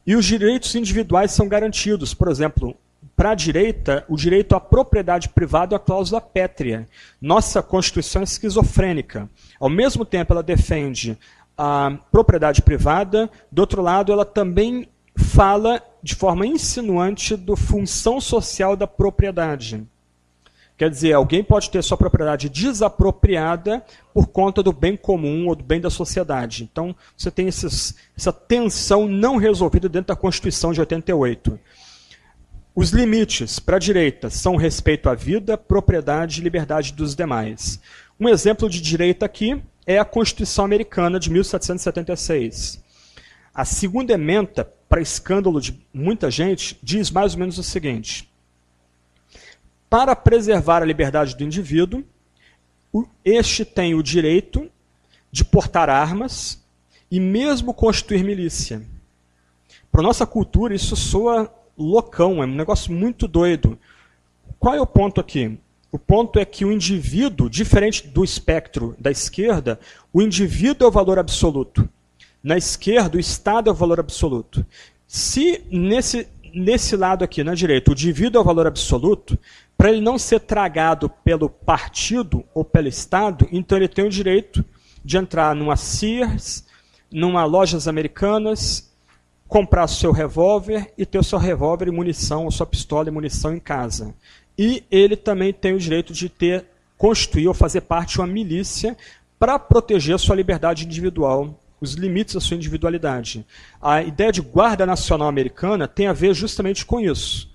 [0.05, 2.13] e os direitos individuais são garantidos.
[2.13, 2.75] Por exemplo,
[3.15, 6.87] para a direita, o direito à propriedade privada é a cláusula pétrea.
[7.19, 9.29] Nossa Constituição é esquizofrênica.
[9.59, 11.17] Ao mesmo tempo, ela defende
[11.57, 14.87] a propriedade privada, do outro lado, ela também
[15.35, 19.85] fala de forma insinuante da função social da propriedade.
[20.77, 23.83] Quer dizer, alguém pode ter sua propriedade desapropriada
[24.13, 26.63] por conta do bem comum ou do bem da sociedade.
[26.63, 31.59] Então, você tem esses, essa tensão não resolvida dentro da Constituição de 88.
[32.73, 37.79] Os limites para a direita são respeito à vida, propriedade e liberdade dos demais.
[38.17, 42.83] Um exemplo de direita aqui é a Constituição Americana de 1776.
[43.53, 48.29] A segunda emenda, para escândalo de muita gente, diz mais ou menos o seguinte:
[49.89, 52.03] Para preservar a liberdade do indivíduo,
[53.23, 54.69] este tem o direito
[55.31, 56.63] de portar armas
[57.11, 58.81] e mesmo constituir milícia.
[59.91, 63.77] Para nossa cultura, isso soa loucão, é um negócio muito doido.
[64.59, 65.57] Qual é o ponto aqui?
[65.91, 69.79] O ponto é que o indivíduo, diferente do espectro da esquerda,
[70.11, 71.87] o indivíduo é o valor absoluto.
[72.45, 74.63] Na esquerda, o Estado é o valor absoluto.
[75.07, 79.35] Se nesse, nesse lado aqui, na direita, o indivíduo é o valor absoluto,
[79.75, 84.63] para ele não ser tragado pelo partido ou pelo Estado, então ele tem o direito
[85.03, 86.67] de entrar numa Sears,
[87.11, 88.93] numa lojas americanas,
[89.47, 93.55] comprar seu revólver e ter o seu revólver e munição, ou sua pistola e munição
[93.55, 94.13] em casa.
[94.55, 96.63] E ele também tem o direito de ter,
[96.95, 98.95] construir ou fazer parte de uma milícia
[99.39, 103.45] para proteger sua liberdade individual, os limites da sua individualidade.
[103.81, 107.51] A ideia de guarda nacional americana tem a ver justamente com isso.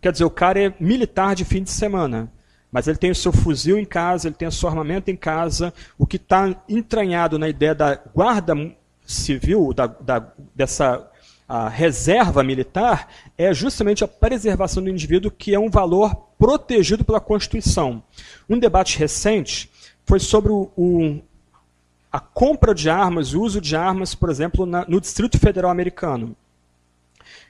[0.00, 2.30] Quer dizer, o cara é militar de fim de semana,
[2.70, 5.72] mas ele tem o seu fuzil em casa, ele tem o seu armamento em casa.
[5.98, 8.54] O que está entranhado na ideia da guarda
[9.06, 11.10] civil, da, da, dessa
[11.46, 17.20] a reserva militar é justamente a preservação do indivíduo, que é um valor protegido pela
[17.20, 18.02] Constituição.
[18.48, 19.70] Um debate recente
[20.06, 21.20] foi sobre o, o,
[22.14, 26.36] a compra de armas, o uso de armas, por exemplo, na, no Distrito Federal americano.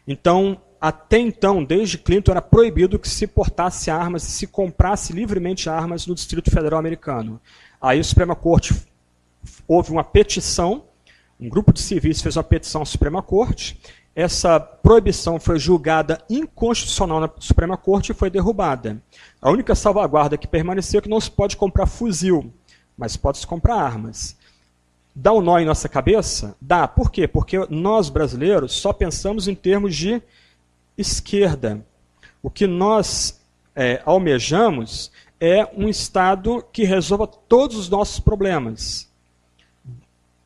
[0.09, 6.07] Então, até então, desde Clinton, era proibido que se portasse armas, se comprasse livremente armas
[6.07, 7.39] no Distrito Federal americano.
[7.79, 8.75] Aí a Suprema Corte
[9.69, 10.85] houve uma petição
[11.39, 13.79] um grupo de civis fez uma petição à Suprema Corte.
[14.17, 19.03] Essa proibição foi julgada inconstitucional na Suprema Corte e foi derrubada.
[19.43, 22.51] A única salvaguarda que permaneceu é que não se pode comprar fuzil,
[22.97, 24.39] mas pode-se comprar armas.
[25.15, 26.57] Dá um nó em nossa cabeça?
[26.61, 26.89] Dá.
[26.89, 27.29] Por quê?
[27.29, 30.21] Porque nós, brasileiros, só pensamos em termos de
[30.99, 31.85] esquerda.
[32.43, 33.41] O que nós
[33.77, 39.09] é, almejamos é um Estado que resolva todos os nossos problemas.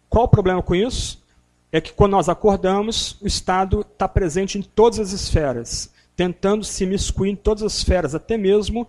[0.08, 1.22] Qual o problema com isso?
[1.70, 6.84] É que quando nós acordamos, o Estado está presente em todas as esferas, tentando se
[6.86, 8.88] miscuir em todas as esferas, até mesmo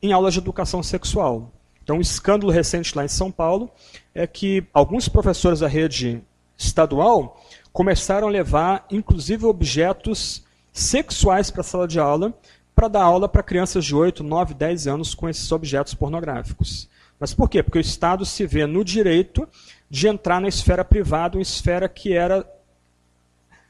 [0.00, 1.52] em aulas de educação sexual.
[1.82, 3.70] Então, um escândalo recente lá em São Paulo
[4.14, 6.22] é que alguns professores da rede
[6.56, 7.40] estadual
[7.72, 12.32] começaram a levar, inclusive, objetos sexuais para a sala de aula,
[12.74, 16.88] para dar aula para crianças de 8, 9, 10 anos com esses objetos pornográficos.
[17.18, 17.62] Mas por quê?
[17.62, 19.48] Porque o Estado se vê no direito
[19.88, 22.46] de entrar na esfera privada, uma esfera que era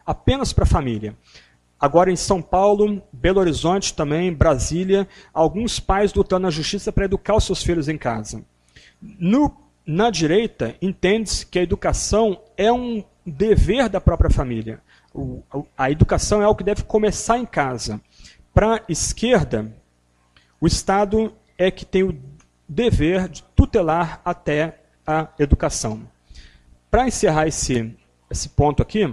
[0.06, 1.16] apenas para a família.
[1.82, 7.34] Agora em São Paulo, Belo Horizonte também, Brasília, alguns pais lutando na justiça para educar
[7.34, 8.44] os seus filhos em casa.
[9.00, 9.52] No,
[9.84, 14.80] na direita, entende-se que a educação é um dever da própria família.
[15.12, 15.42] O,
[15.76, 18.00] a educação é algo que deve começar em casa.
[18.54, 19.74] Para a esquerda,
[20.60, 22.16] o Estado é que tem o
[22.68, 26.08] dever de tutelar até a educação.
[26.88, 27.92] para encerrar esse,
[28.30, 29.12] esse ponto aqui,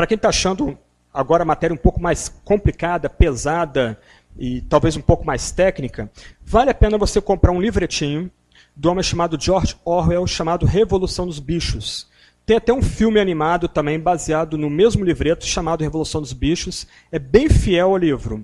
[0.00, 0.78] para quem está achando
[1.12, 4.00] agora a matéria um pouco mais complicada, pesada
[4.38, 6.10] e talvez um pouco mais técnica,
[6.42, 8.30] vale a pena você comprar um livretinho
[8.74, 12.08] do homem chamado George Orwell, chamado Revolução dos Bichos.
[12.46, 16.86] Tem até um filme animado também baseado no mesmo livreto chamado Revolução dos Bichos.
[17.12, 18.42] É bem fiel ao livro.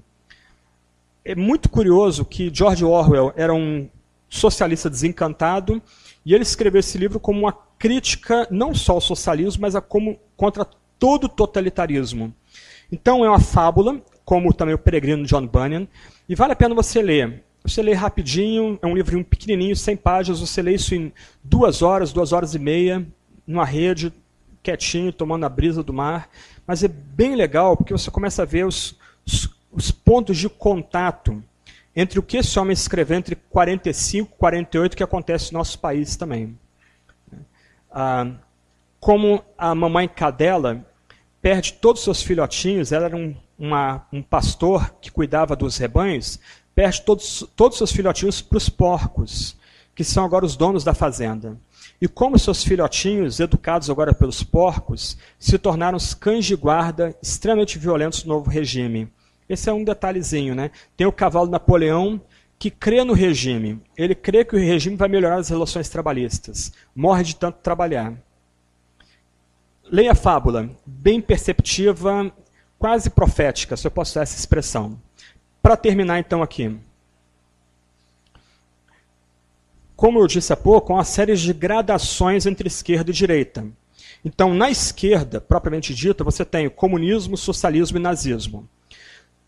[1.24, 3.88] É muito curioso que George Orwell era um
[4.28, 5.82] socialista desencantado
[6.22, 10.20] e ele escreveu esse livro como uma crítica não só ao socialismo, mas a como,
[10.36, 10.66] contra
[10.98, 12.34] todo totalitarismo.
[12.90, 15.86] Então é uma fábula, como também o Peregrino John Bunyan,
[16.28, 17.42] e vale a pena você ler.
[17.62, 22.12] Você lê rapidinho, é um livrinho pequenininho, 100 páginas, você lê isso em duas horas,
[22.12, 23.04] duas horas e meia,
[23.46, 24.12] numa rede,
[24.62, 26.28] quietinho, tomando a brisa do mar.
[26.66, 31.42] Mas é bem legal, porque você começa a ver os, os, os pontos de contato
[31.94, 36.14] entre o que esse homem escreveu entre 45 e 48, que acontece no nosso país
[36.14, 36.56] também.
[37.90, 38.30] Ah,
[39.00, 40.84] como a mamãe Cadela
[41.40, 46.40] perde todos os seus filhotinhos, ela era um, uma, um pastor que cuidava dos rebanhos,
[46.74, 49.56] perde todos, todos os seus filhotinhos para os porcos,
[49.94, 51.56] que são agora os donos da fazenda.
[52.00, 57.78] E como seus filhotinhos, educados agora pelos porcos, se tornaram os cães de guarda extremamente
[57.78, 59.08] violentos do novo regime.
[59.48, 60.70] Esse é um detalhezinho, né?
[60.96, 62.20] Tem o cavalo Napoleão,
[62.58, 63.80] que crê no regime.
[63.96, 66.72] Ele crê que o regime vai melhorar as relações trabalhistas.
[66.94, 68.12] Morre de tanto trabalhar.
[69.90, 72.32] Leia a fábula, bem perceptiva,
[72.76, 75.00] quase profética, se eu posso usar essa expressão.
[75.62, 76.76] Para terminar, então, aqui.
[79.94, 83.66] Como eu disse há pouco, há uma série de gradações entre esquerda e direita.
[84.24, 88.68] Então, na esquerda, propriamente dita, você tem o comunismo, socialismo e nazismo.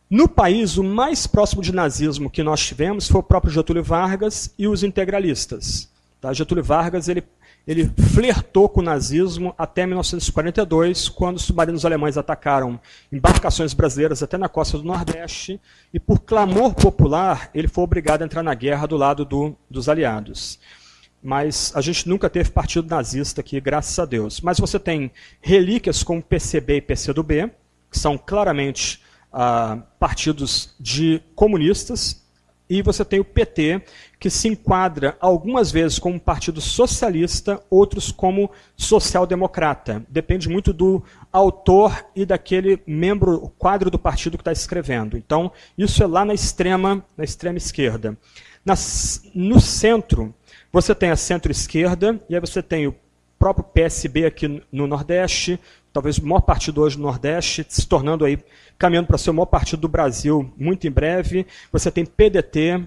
[0.08, 4.54] No país, o mais próximo de nazismo que nós tivemos foi o próprio Getúlio Vargas
[4.56, 5.90] e os integralistas.
[6.20, 6.32] Tá?
[6.32, 7.24] Getúlio Vargas ele
[7.68, 12.80] ele flertou com o nazismo até 1942, quando os submarinos alemães atacaram
[13.12, 15.60] embarcações brasileiras até na costa do Nordeste,
[15.92, 19.86] e por clamor popular, ele foi obrigado a entrar na guerra do lado do, dos
[19.86, 20.58] aliados.
[21.22, 24.40] Mas a gente nunca teve partido nazista aqui, graças a Deus.
[24.40, 27.50] Mas você tem relíquias como PCB e PCdoB,
[27.90, 32.24] que são claramente ah, partidos de comunistas,
[32.68, 33.82] e você tem o PT,
[34.18, 40.04] que se enquadra algumas vezes como partido socialista, outros como social-democrata.
[40.08, 41.02] Depende muito do
[41.32, 45.16] autor e daquele membro, quadro do partido que está escrevendo.
[45.16, 48.16] Então, isso é lá na extrema, na extrema esquerda.
[48.64, 50.34] Nas, no centro,
[50.72, 52.94] você tem a centro-esquerda, e aí você tem o
[53.38, 55.58] próprio PSB aqui no Nordeste,
[55.92, 58.38] talvez o maior partido hoje no Nordeste, se tornando aí,
[58.78, 61.46] caminhando para ser o maior partido do Brasil muito em breve.
[61.72, 62.86] Você tem PDT,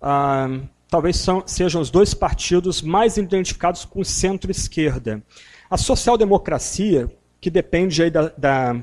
[0.00, 0.48] ah,
[0.88, 5.22] talvez são, sejam os dois partidos mais identificados com centro-esquerda.
[5.68, 7.10] A social-democracia,
[7.40, 8.76] que depende aí da, da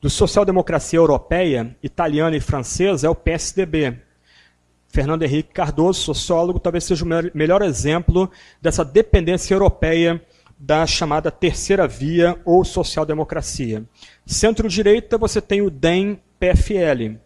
[0.00, 3.98] do social-democracia europeia, italiana e francesa, é o PSDB.
[4.88, 8.30] Fernando Henrique Cardoso, sociólogo, talvez seja o melhor exemplo
[8.60, 10.22] dessa dependência europeia
[10.58, 13.84] da chamada terceira via ou social-democracia.
[14.26, 17.16] Centro-direita, você tem o DEM-PFL.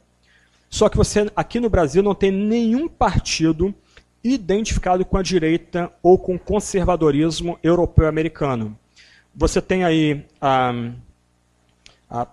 [0.68, 3.74] Só que você, aqui no Brasil, não tem nenhum partido
[4.22, 8.78] identificado com a direita ou com o conservadorismo europeu-americano.
[9.34, 10.72] Você tem aí a,
[12.08, 12.26] a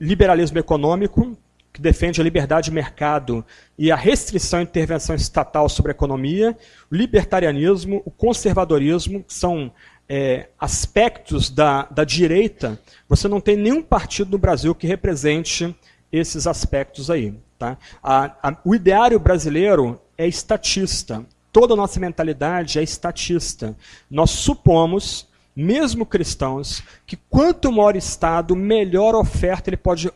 [0.00, 1.36] liberalismo econômico,
[1.72, 3.44] que defende a liberdade de mercado
[3.78, 6.56] e a restrição e intervenção estatal sobre a economia,
[6.90, 9.72] o libertarianismo, o conservadorismo, que são
[10.08, 15.74] é, aspectos da, da direita, você não tem nenhum partido no Brasil que represente
[16.10, 17.32] esses aspectos aí.
[17.56, 17.78] Tá?
[18.02, 21.24] A, a, o ideário brasileiro é estatista.
[21.52, 23.76] Toda a nossa mentalidade é estatista.
[24.10, 30.12] Nós supomos mesmo cristãos, que quanto maior Estado, melhor oferta ele pode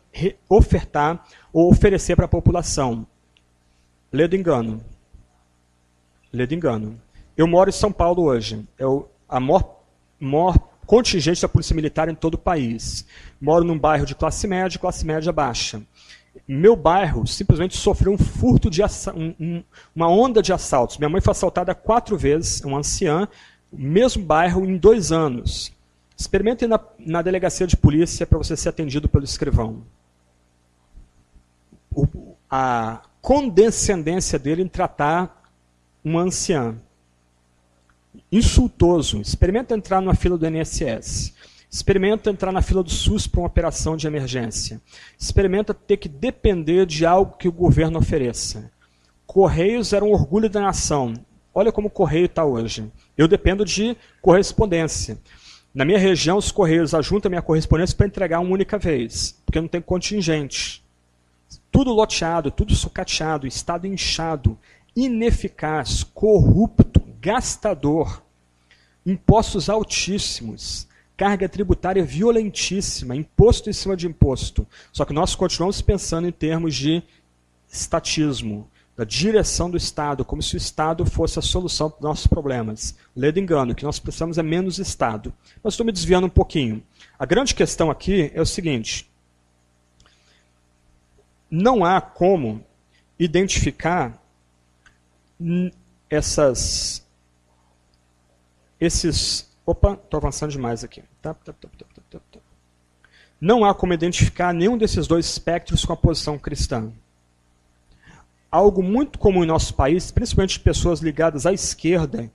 [0.48, 3.06] ofertar ou oferecer para a população.
[4.12, 4.80] Ledo engano.
[6.32, 7.00] Ledo engano.
[7.36, 8.64] Eu moro em São Paulo hoje.
[8.78, 9.80] É o, a maior,
[10.20, 13.06] maior contingente da Polícia Militar em todo o país.
[13.40, 15.82] Moro num bairro de classe média, classe média baixa.
[16.46, 19.64] Meu bairro simplesmente sofreu um furto de um, um,
[19.94, 20.98] uma onda de assaltos.
[20.98, 23.28] Minha mãe foi assaltada quatro vezes, uma anciã,
[23.76, 25.72] mesmo bairro em dois anos.
[26.16, 29.82] Experimente na, na delegacia de polícia para você ser atendido pelo escrivão.
[31.94, 32.06] O,
[32.50, 35.42] a condescendência dele em tratar
[36.04, 36.76] uma anciã.
[38.30, 39.20] Insultoso.
[39.20, 41.34] Experimenta entrar numa fila do INSS.
[41.70, 44.80] Experimenta entrar na fila do SUS para uma operação de emergência.
[45.18, 48.70] Experimenta ter que depender de algo que o governo ofereça.
[49.26, 51.14] Correios era um orgulho da nação.
[51.52, 52.88] Olha como o correio está hoje.
[53.16, 55.18] Eu dependo de correspondência.
[55.74, 59.68] Na minha região, os correios ajuntam minha correspondência para entregar uma única vez, porque não
[59.68, 60.84] tem contingente.
[61.70, 64.58] Tudo loteado, tudo sucateado, estado inchado,
[64.94, 68.22] ineficaz, corrupto, gastador,
[69.04, 70.86] impostos altíssimos,
[71.16, 74.66] carga tributária violentíssima, imposto em cima de imposto.
[74.92, 77.02] Só que nós continuamos pensando em termos de
[77.68, 82.26] estatismo, da direção do Estado, como se o Estado fosse a solução para os nossos
[82.26, 82.96] problemas.
[83.14, 85.32] Ledo engano, o que nós precisamos é menos Estado.
[85.62, 86.82] Mas estou me desviando um pouquinho.
[87.18, 89.10] A grande questão aqui é o seguinte:
[91.50, 92.64] não há como
[93.18, 94.22] identificar
[96.08, 97.04] essas,
[98.80, 99.52] esses.
[99.66, 101.02] Opa, estou avançando demais aqui.
[101.20, 101.68] Tá, tá, tá,
[103.40, 106.92] não há como identificar nenhum desses dois espectros com a posição cristã
[108.54, 112.30] algo muito comum em nosso país, principalmente pessoas ligadas à esquerda,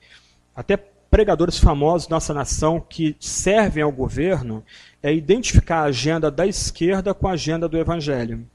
[0.54, 4.62] até pregadores famosos da nossa nação que servem ao governo,
[5.02, 8.46] é identificar a agenda da esquerda com a agenda do evangelho.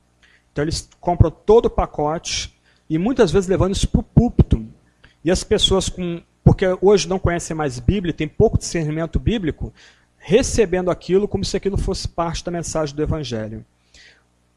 [0.53, 2.55] Então eles compram todo o pacote
[2.89, 4.67] e muitas vezes levando isso para o púlpito.
[5.25, 6.21] E as pessoas com.
[6.45, 9.73] Porque hoje não conhecem mais Bíblia, tem pouco discernimento bíblico,
[10.19, 13.65] recebendo aquilo como se aquilo fosse parte da mensagem do Evangelho.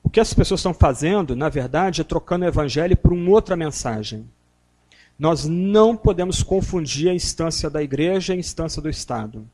[0.07, 3.57] O que as pessoas estão fazendo, na verdade, é trocando o evangelho por uma outra
[3.57, 4.25] mensagem.
[5.19, 9.45] Nós não podemos confundir a instância da igreja e a instância do Estado.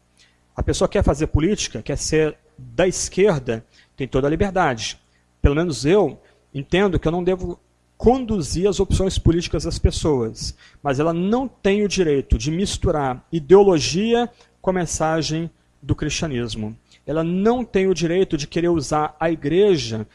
[0.56, 3.66] A pessoa quer fazer política, quer ser da esquerda,
[3.98, 5.00] tem toda a liberdade.
[5.42, 6.22] Pelo menos eu
[6.54, 7.60] entendo que eu não devo
[7.98, 14.30] conduzir as opções políticas das pessoas, mas ela não tem o direito de misturar ideologia
[14.62, 15.50] com a mensagem
[15.82, 16.78] do cristianismo.
[17.08, 20.08] Ela não tem o direito de querer usar a igreja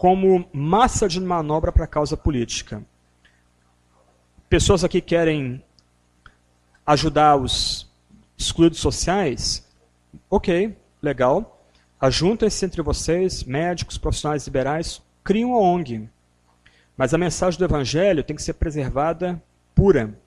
[0.00, 2.82] como massa de manobra para a causa política.
[4.48, 5.62] Pessoas aqui querem
[6.86, 7.86] ajudar os
[8.34, 9.68] excluídos sociais?
[10.30, 11.62] Ok, legal.
[12.00, 16.08] Ajuntem-se entre vocês, médicos, profissionais liberais, criem uma ONG.
[16.96, 19.38] Mas a mensagem do Evangelho tem que ser preservada
[19.74, 20.18] pura.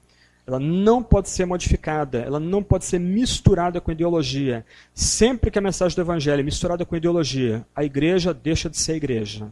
[0.46, 4.64] Ela não pode ser modificada, ela não pode ser misturada com ideologia.
[4.94, 8.98] Sempre que a mensagem do Evangelho é misturada com ideologia, a igreja deixa de ser
[8.98, 9.52] igreja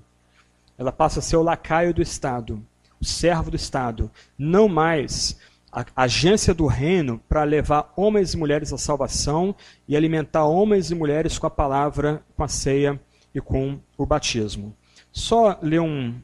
[0.81, 2.65] ela passa a ser o lacaio do Estado,
[2.99, 5.39] o servo do Estado, não mais
[5.71, 9.55] a agência do reino para levar homens e mulheres à salvação
[9.87, 12.99] e alimentar homens e mulheres com a palavra, com a ceia
[13.31, 14.75] e com o batismo.
[15.11, 16.19] Só ler um,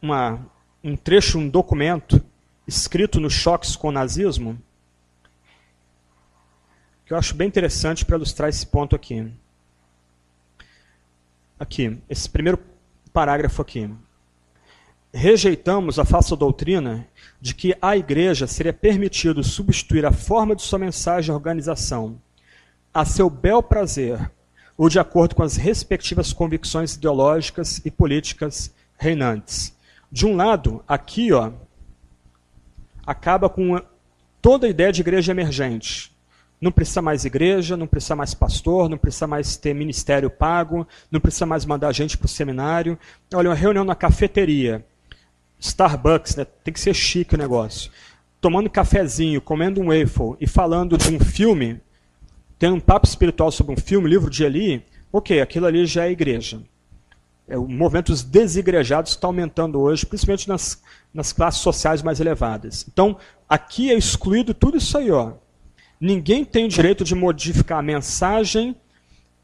[0.00, 0.38] uma,
[0.84, 2.24] um trecho, um documento
[2.64, 4.56] escrito nos choques com o nazismo,
[7.04, 9.32] que eu acho bem interessante para ilustrar esse ponto aqui
[11.60, 12.58] aqui, esse primeiro
[13.12, 13.90] parágrafo aqui.
[15.12, 17.06] Rejeitamos a falsa doutrina
[17.38, 22.18] de que à igreja seria permitido substituir a forma de sua mensagem à organização,
[22.94, 24.30] a seu bel prazer,
[24.76, 29.76] ou de acordo com as respectivas convicções ideológicas e políticas reinantes.
[30.10, 31.52] De um lado, aqui, ó,
[33.06, 33.80] acaba com
[34.40, 36.09] toda a ideia de igreja emergente.
[36.60, 41.18] Não precisa mais igreja, não precisa mais pastor, não precisa mais ter ministério pago, não
[41.18, 42.98] precisa mais mandar gente para o seminário.
[43.32, 44.84] Olha, uma reunião na cafeteria,
[45.58, 46.46] Starbucks, né?
[46.62, 47.90] tem que ser chique o negócio.
[48.42, 51.80] Tomando cafezinho, comendo um waffle e falando de um filme,
[52.58, 56.10] tendo um papo espiritual sobre um filme, livro de Eli, ok, aquilo ali já é
[56.10, 56.60] igreja.
[57.48, 60.82] É, o movimento dos desigrejados está aumentando hoje, principalmente nas,
[61.12, 62.86] nas classes sociais mais elevadas.
[62.86, 63.16] Então,
[63.48, 65.32] aqui é excluído tudo isso aí, ó
[66.00, 68.74] Ninguém tem o direito de modificar a mensagem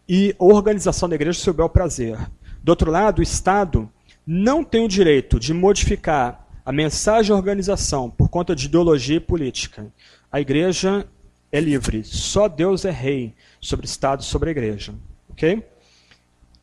[0.09, 2.19] e organização da igreja seu bel prazer.
[2.63, 3.91] Do outro lado, o Estado
[4.27, 9.19] não tem o direito de modificar a mensagem e a organização por conta de ideologia
[9.19, 9.87] e política.
[10.33, 11.07] A igreja
[11.53, 12.03] é livre.
[12.03, 14.95] Só Deus é rei sobre o Estado e sobre a igreja.
[15.29, 15.63] Ok?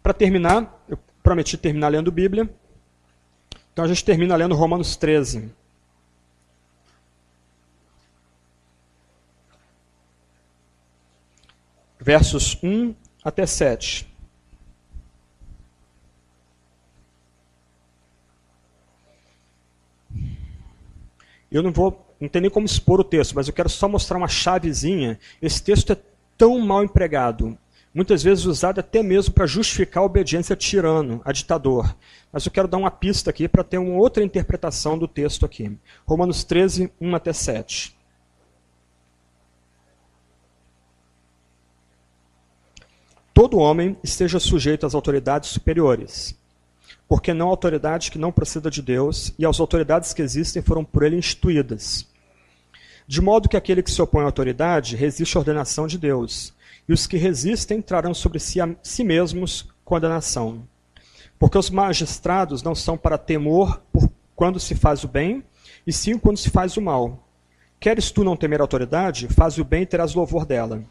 [0.01, 2.49] Para terminar, eu prometi terminar lendo Bíblia.
[3.71, 5.51] Então a gente termina lendo Romanos 13.
[12.04, 12.93] Versos 1
[13.24, 14.06] até 7.
[21.49, 24.18] Eu não vou, não tem nem como expor o texto, mas eu quero só mostrar
[24.18, 25.18] uma chavezinha.
[25.41, 25.97] Esse texto é
[26.38, 27.58] tão mal empregado,
[27.93, 31.95] muitas vezes usado até mesmo para justificar a obediência a tirano, a ditador.
[32.34, 35.78] Mas eu quero dar uma pista aqui para ter uma outra interpretação do texto aqui.
[36.06, 37.95] Romanos 13, 1 até 7.
[43.34, 46.38] Todo homem esteja sujeito às autoridades superiores,
[47.07, 51.03] porque não autoridade que não proceda de Deus, e as autoridades que existem foram por
[51.03, 52.07] ele instituídas.
[53.07, 56.53] De modo que aquele que se opõe à autoridade resiste à ordenação de Deus,
[56.88, 60.63] e os que resistem trarão sobre si a si mesmos condenação.
[61.39, 65.43] Porque os magistrados não são para temor por quando se faz o bem,
[65.86, 67.27] e sim quando se faz o mal.
[67.79, 70.84] Queres tu não temer a autoridade, faz o bem e terás louvor dela.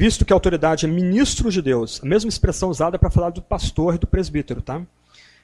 [0.00, 3.42] Visto que a autoridade é ministro de Deus, a mesma expressão usada para falar do
[3.42, 4.76] pastor e do presbítero, tá?
[4.76, 4.86] A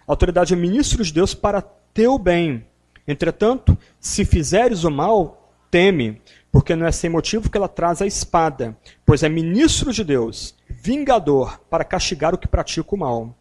[0.06, 2.64] autoridade é ministro de Deus para teu bem.
[3.04, 8.06] Entretanto, se fizeres o mal, teme, porque não é sem motivo que ela traz a
[8.06, 13.36] espada, pois é ministro de Deus, vingador, para castigar o que pratica o mal.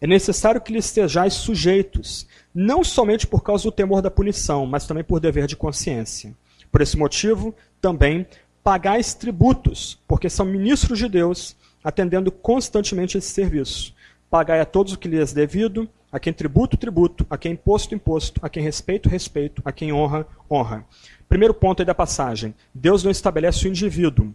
[0.00, 4.86] É necessário que lhe estejais sujeitos, não somente por causa do temor da punição, mas
[4.86, 6.34] também por dever de consciência.
[6.72, 8.26] Por esse motivo, também
[8.66, 11.54] pagais tributos, porque são ministros de Deus,
[11.84, 13.94] atendendo constantemente esse serviço.
[14.28, 17.94] Pagai a todos o que lhes é devido, a quem tributo, tributo, a quem imposto,
[17.94, 20.84] imposto, a quem respeito, respeito, a quem honra, honra.
[21.28, 24.34] Primeiro ponto aí da passagem: Deus não estabelece o indivíduo,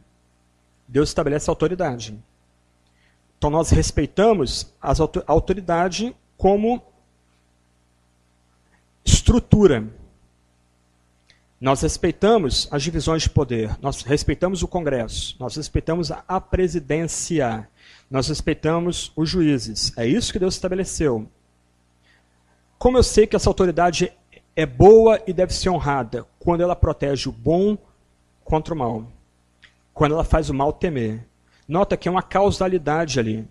[0.87, 2.17] Deus estabelece a autoridade.
[3.37, 4.93] Então nós respeitamos a
[5.27, 6.81] autoridade como
[9.03, 9.89] estrutura.
[11.61, 17.69] Nós respeitamos as divisões de poder, nós respeitamos o Congresso, nós respeitamos a presidência,
[18.09, 19.95] nós respeitamos os juízes.
[19.95, 21.29] É isso que Deus estabeleceu.
[22.79, 24.11] Como eu sei que essa autoridade
[24.55, 26.25] é boa e deve ser honrada?
[26.39, 27.77] Quando ela protege o bom
[28.43, 29.05] contra o mal.
[29.93, 31.27] Quando ela faz o mal temer.
[31.67, 33.47] Nota que é uma causalidade ali.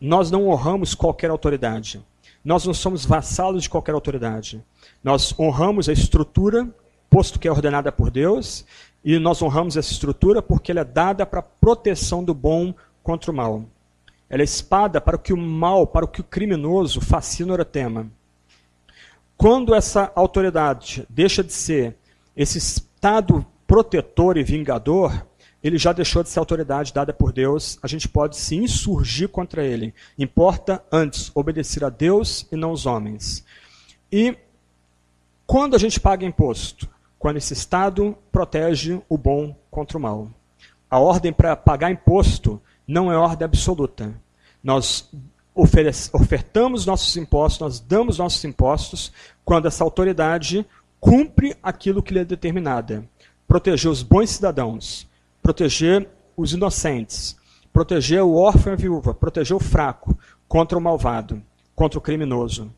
[0.00, 2.04] Nós não honramos qualquer autoridade.
[2.44, 4.60] Nós não somos vassalos de qualquer autoridade.
[5.02, 6.68] Nós honramos a estrutura,
[7.10, 8.64] posto que é ordenada por Deus,
[9.04, 13.34] e nós honramos essa estrutura porque ela é dada para proteção do bom contra o
[13.34, 13.64] mal.
[14.28, 18.10] Ela é espada para o que o mal, para o que o criminoso fascina tema.
[19.36, 21.96] Quando essa autoridade deixa de ser
[22.36, 25.26] esse estado protetor e vingador,
[25.62, 29.64] ele já deixou de ser autoridade dada por Deus, a gente pode se insurgir contra
[29.64, 29.94] ele.
[30.18, 33.44] Importa antes obedecer a Deus e não os homens.
[34.10, 34.36] E
[35.46, 36.88] quando a gente paga imposto?
[37.26, 40.30] Quando esse Estado protege o bom contra o mal.
[40.88, 44.14] A ordem para pagar imposto não é ordem absoluta.
[44.62, 45.10] Nós
[45.52, 49.12] ofertamos nossos impostos, nós damos nossos impostos
[49.44, 50.64] quando essa autoridade
[51.00, 53.04] cumpre aquilo que lhe é determinada.
[53.48, 55.10] Proteger os bons cidadãos,
[55.42, 57.36] proteger os inocentes,
[57.72, 60.16] proteger o órfão e a viúva, proteger o fraco
[60.46, 61.42] contra o malvado,
[61.74, 62.72] contra o criminoso.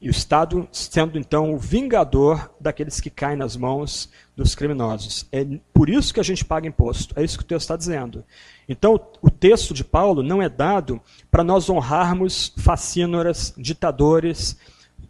[0.00, 5.26] E o Estado sendo então o vingador daqueles que caem nas mãos dos criminosos.
[5.30, 5.44] É
[5.74, 7.12] por isso que a gente paga imposto.
[7.18, 8.24] É isso que o texto está dizendo.
[8.66, 14.56] Então, o texto de Paulo não é dado para nós honrarmos facínoras, ditadores,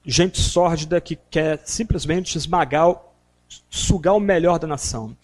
[0.04, 2.96] gente sórdida que quer simplesmente esmagar,
[3.68, 5.16] sugar o melhor da nação.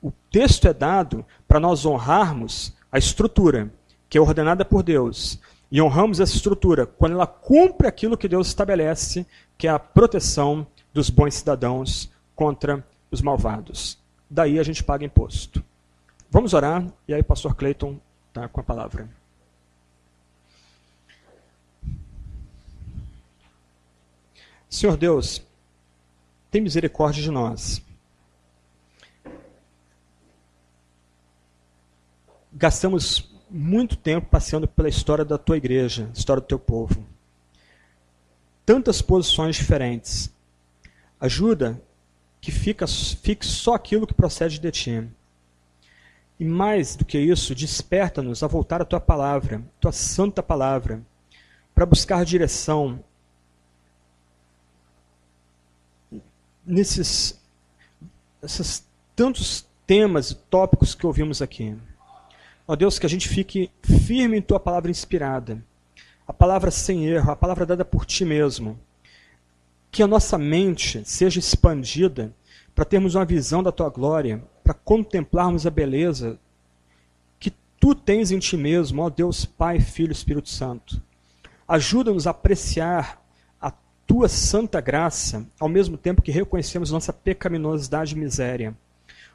[0.00, 3.72] O texto é dado para nós honrarmos a estrutura,
[4.08, 5.40] que é ordenada por Deus,
[5.70, 10.66] e honramos essa estrutura quando ela cumpre aquilo que Deus estabelece, que é a proteção
[10.92, 13.98] dos bons cidadãos contra os malvados.
[14.28, 15.64] Daí a gente paga imposto.
[16.30, 17.98] Vamos orar, e aí o pastor Clayton
[18.28, 19.08] está com a palavra.
[24.68, 25.42] Senhor Deus,
[26.50, 27.82] tem misericórdia de nós.
[32.52, 37.04] Gastamos muito tempo passeando pela história da tua igreja, história do teu povo.
[38.64, 40.32] Tantas posições diferentes.
[41.18, 41.82] Ajuda
[42.40, 45.08] que fica, fique só aquilo que procede de ti.
[46.38, 51.02] E mais do que isso, desperta-nos a voltar à tua palavra, tua santa palavra,
[51.74, 53.04] para buscar direção
[56.64, 57.38] nesses,
[58.40, 61.76] nesses tantos temas e tópicos que ouvimos aqui.
[62.70, 65.60] Ó Deus, que a gente fique firme em tua palavra inspirada,
[66.24, 68.78] a palavra sem erro, a palavra dada por ti mesmo.
[69.90, 72.32] Que a nossa mente seja expandida
[72.72, 76.38] para termos uma visão da tua glória, para contemplarmos a beleza
[77.40, 81.02] que tu tens em ti mesmo, ó Deus, Pai, Filho e Espírito Santo.
[81.66, 83.20] Ajuda-nos a apreciar
[83.60, 83.72] a
[84.06, 88.76] tua santa graça, ao mesmo tempo que reconhecemos nossa pecaminosidade e miséria.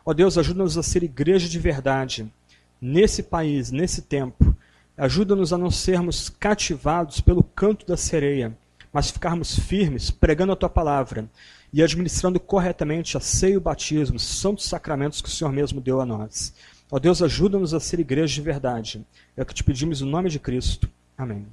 [0.06, 2.32] Ó Deus, ajuda-nos a ser igreja de verdade
[2.82, 4.56] nesse país, nesse tempo.
[4.98, 8.58] Ajuda-nos a não sermos cativados pelo canto da sereia,
[8.94, 11.30] mas ficarmos firmes, pregando a tua palavra
[11.74, 15.82] e administrando corretamente a ceia e o batismo, os santos sacramentos que o Senhor mesmo
[15.82, 16.54] deu a nós.
[16.90, 19.06] Ó Deus, ajuda-nos a ser igreja de verdade.
[19.36, 20.90] É o que te pedimos no nome de Cristo.
[21.18, 21.46] Amém.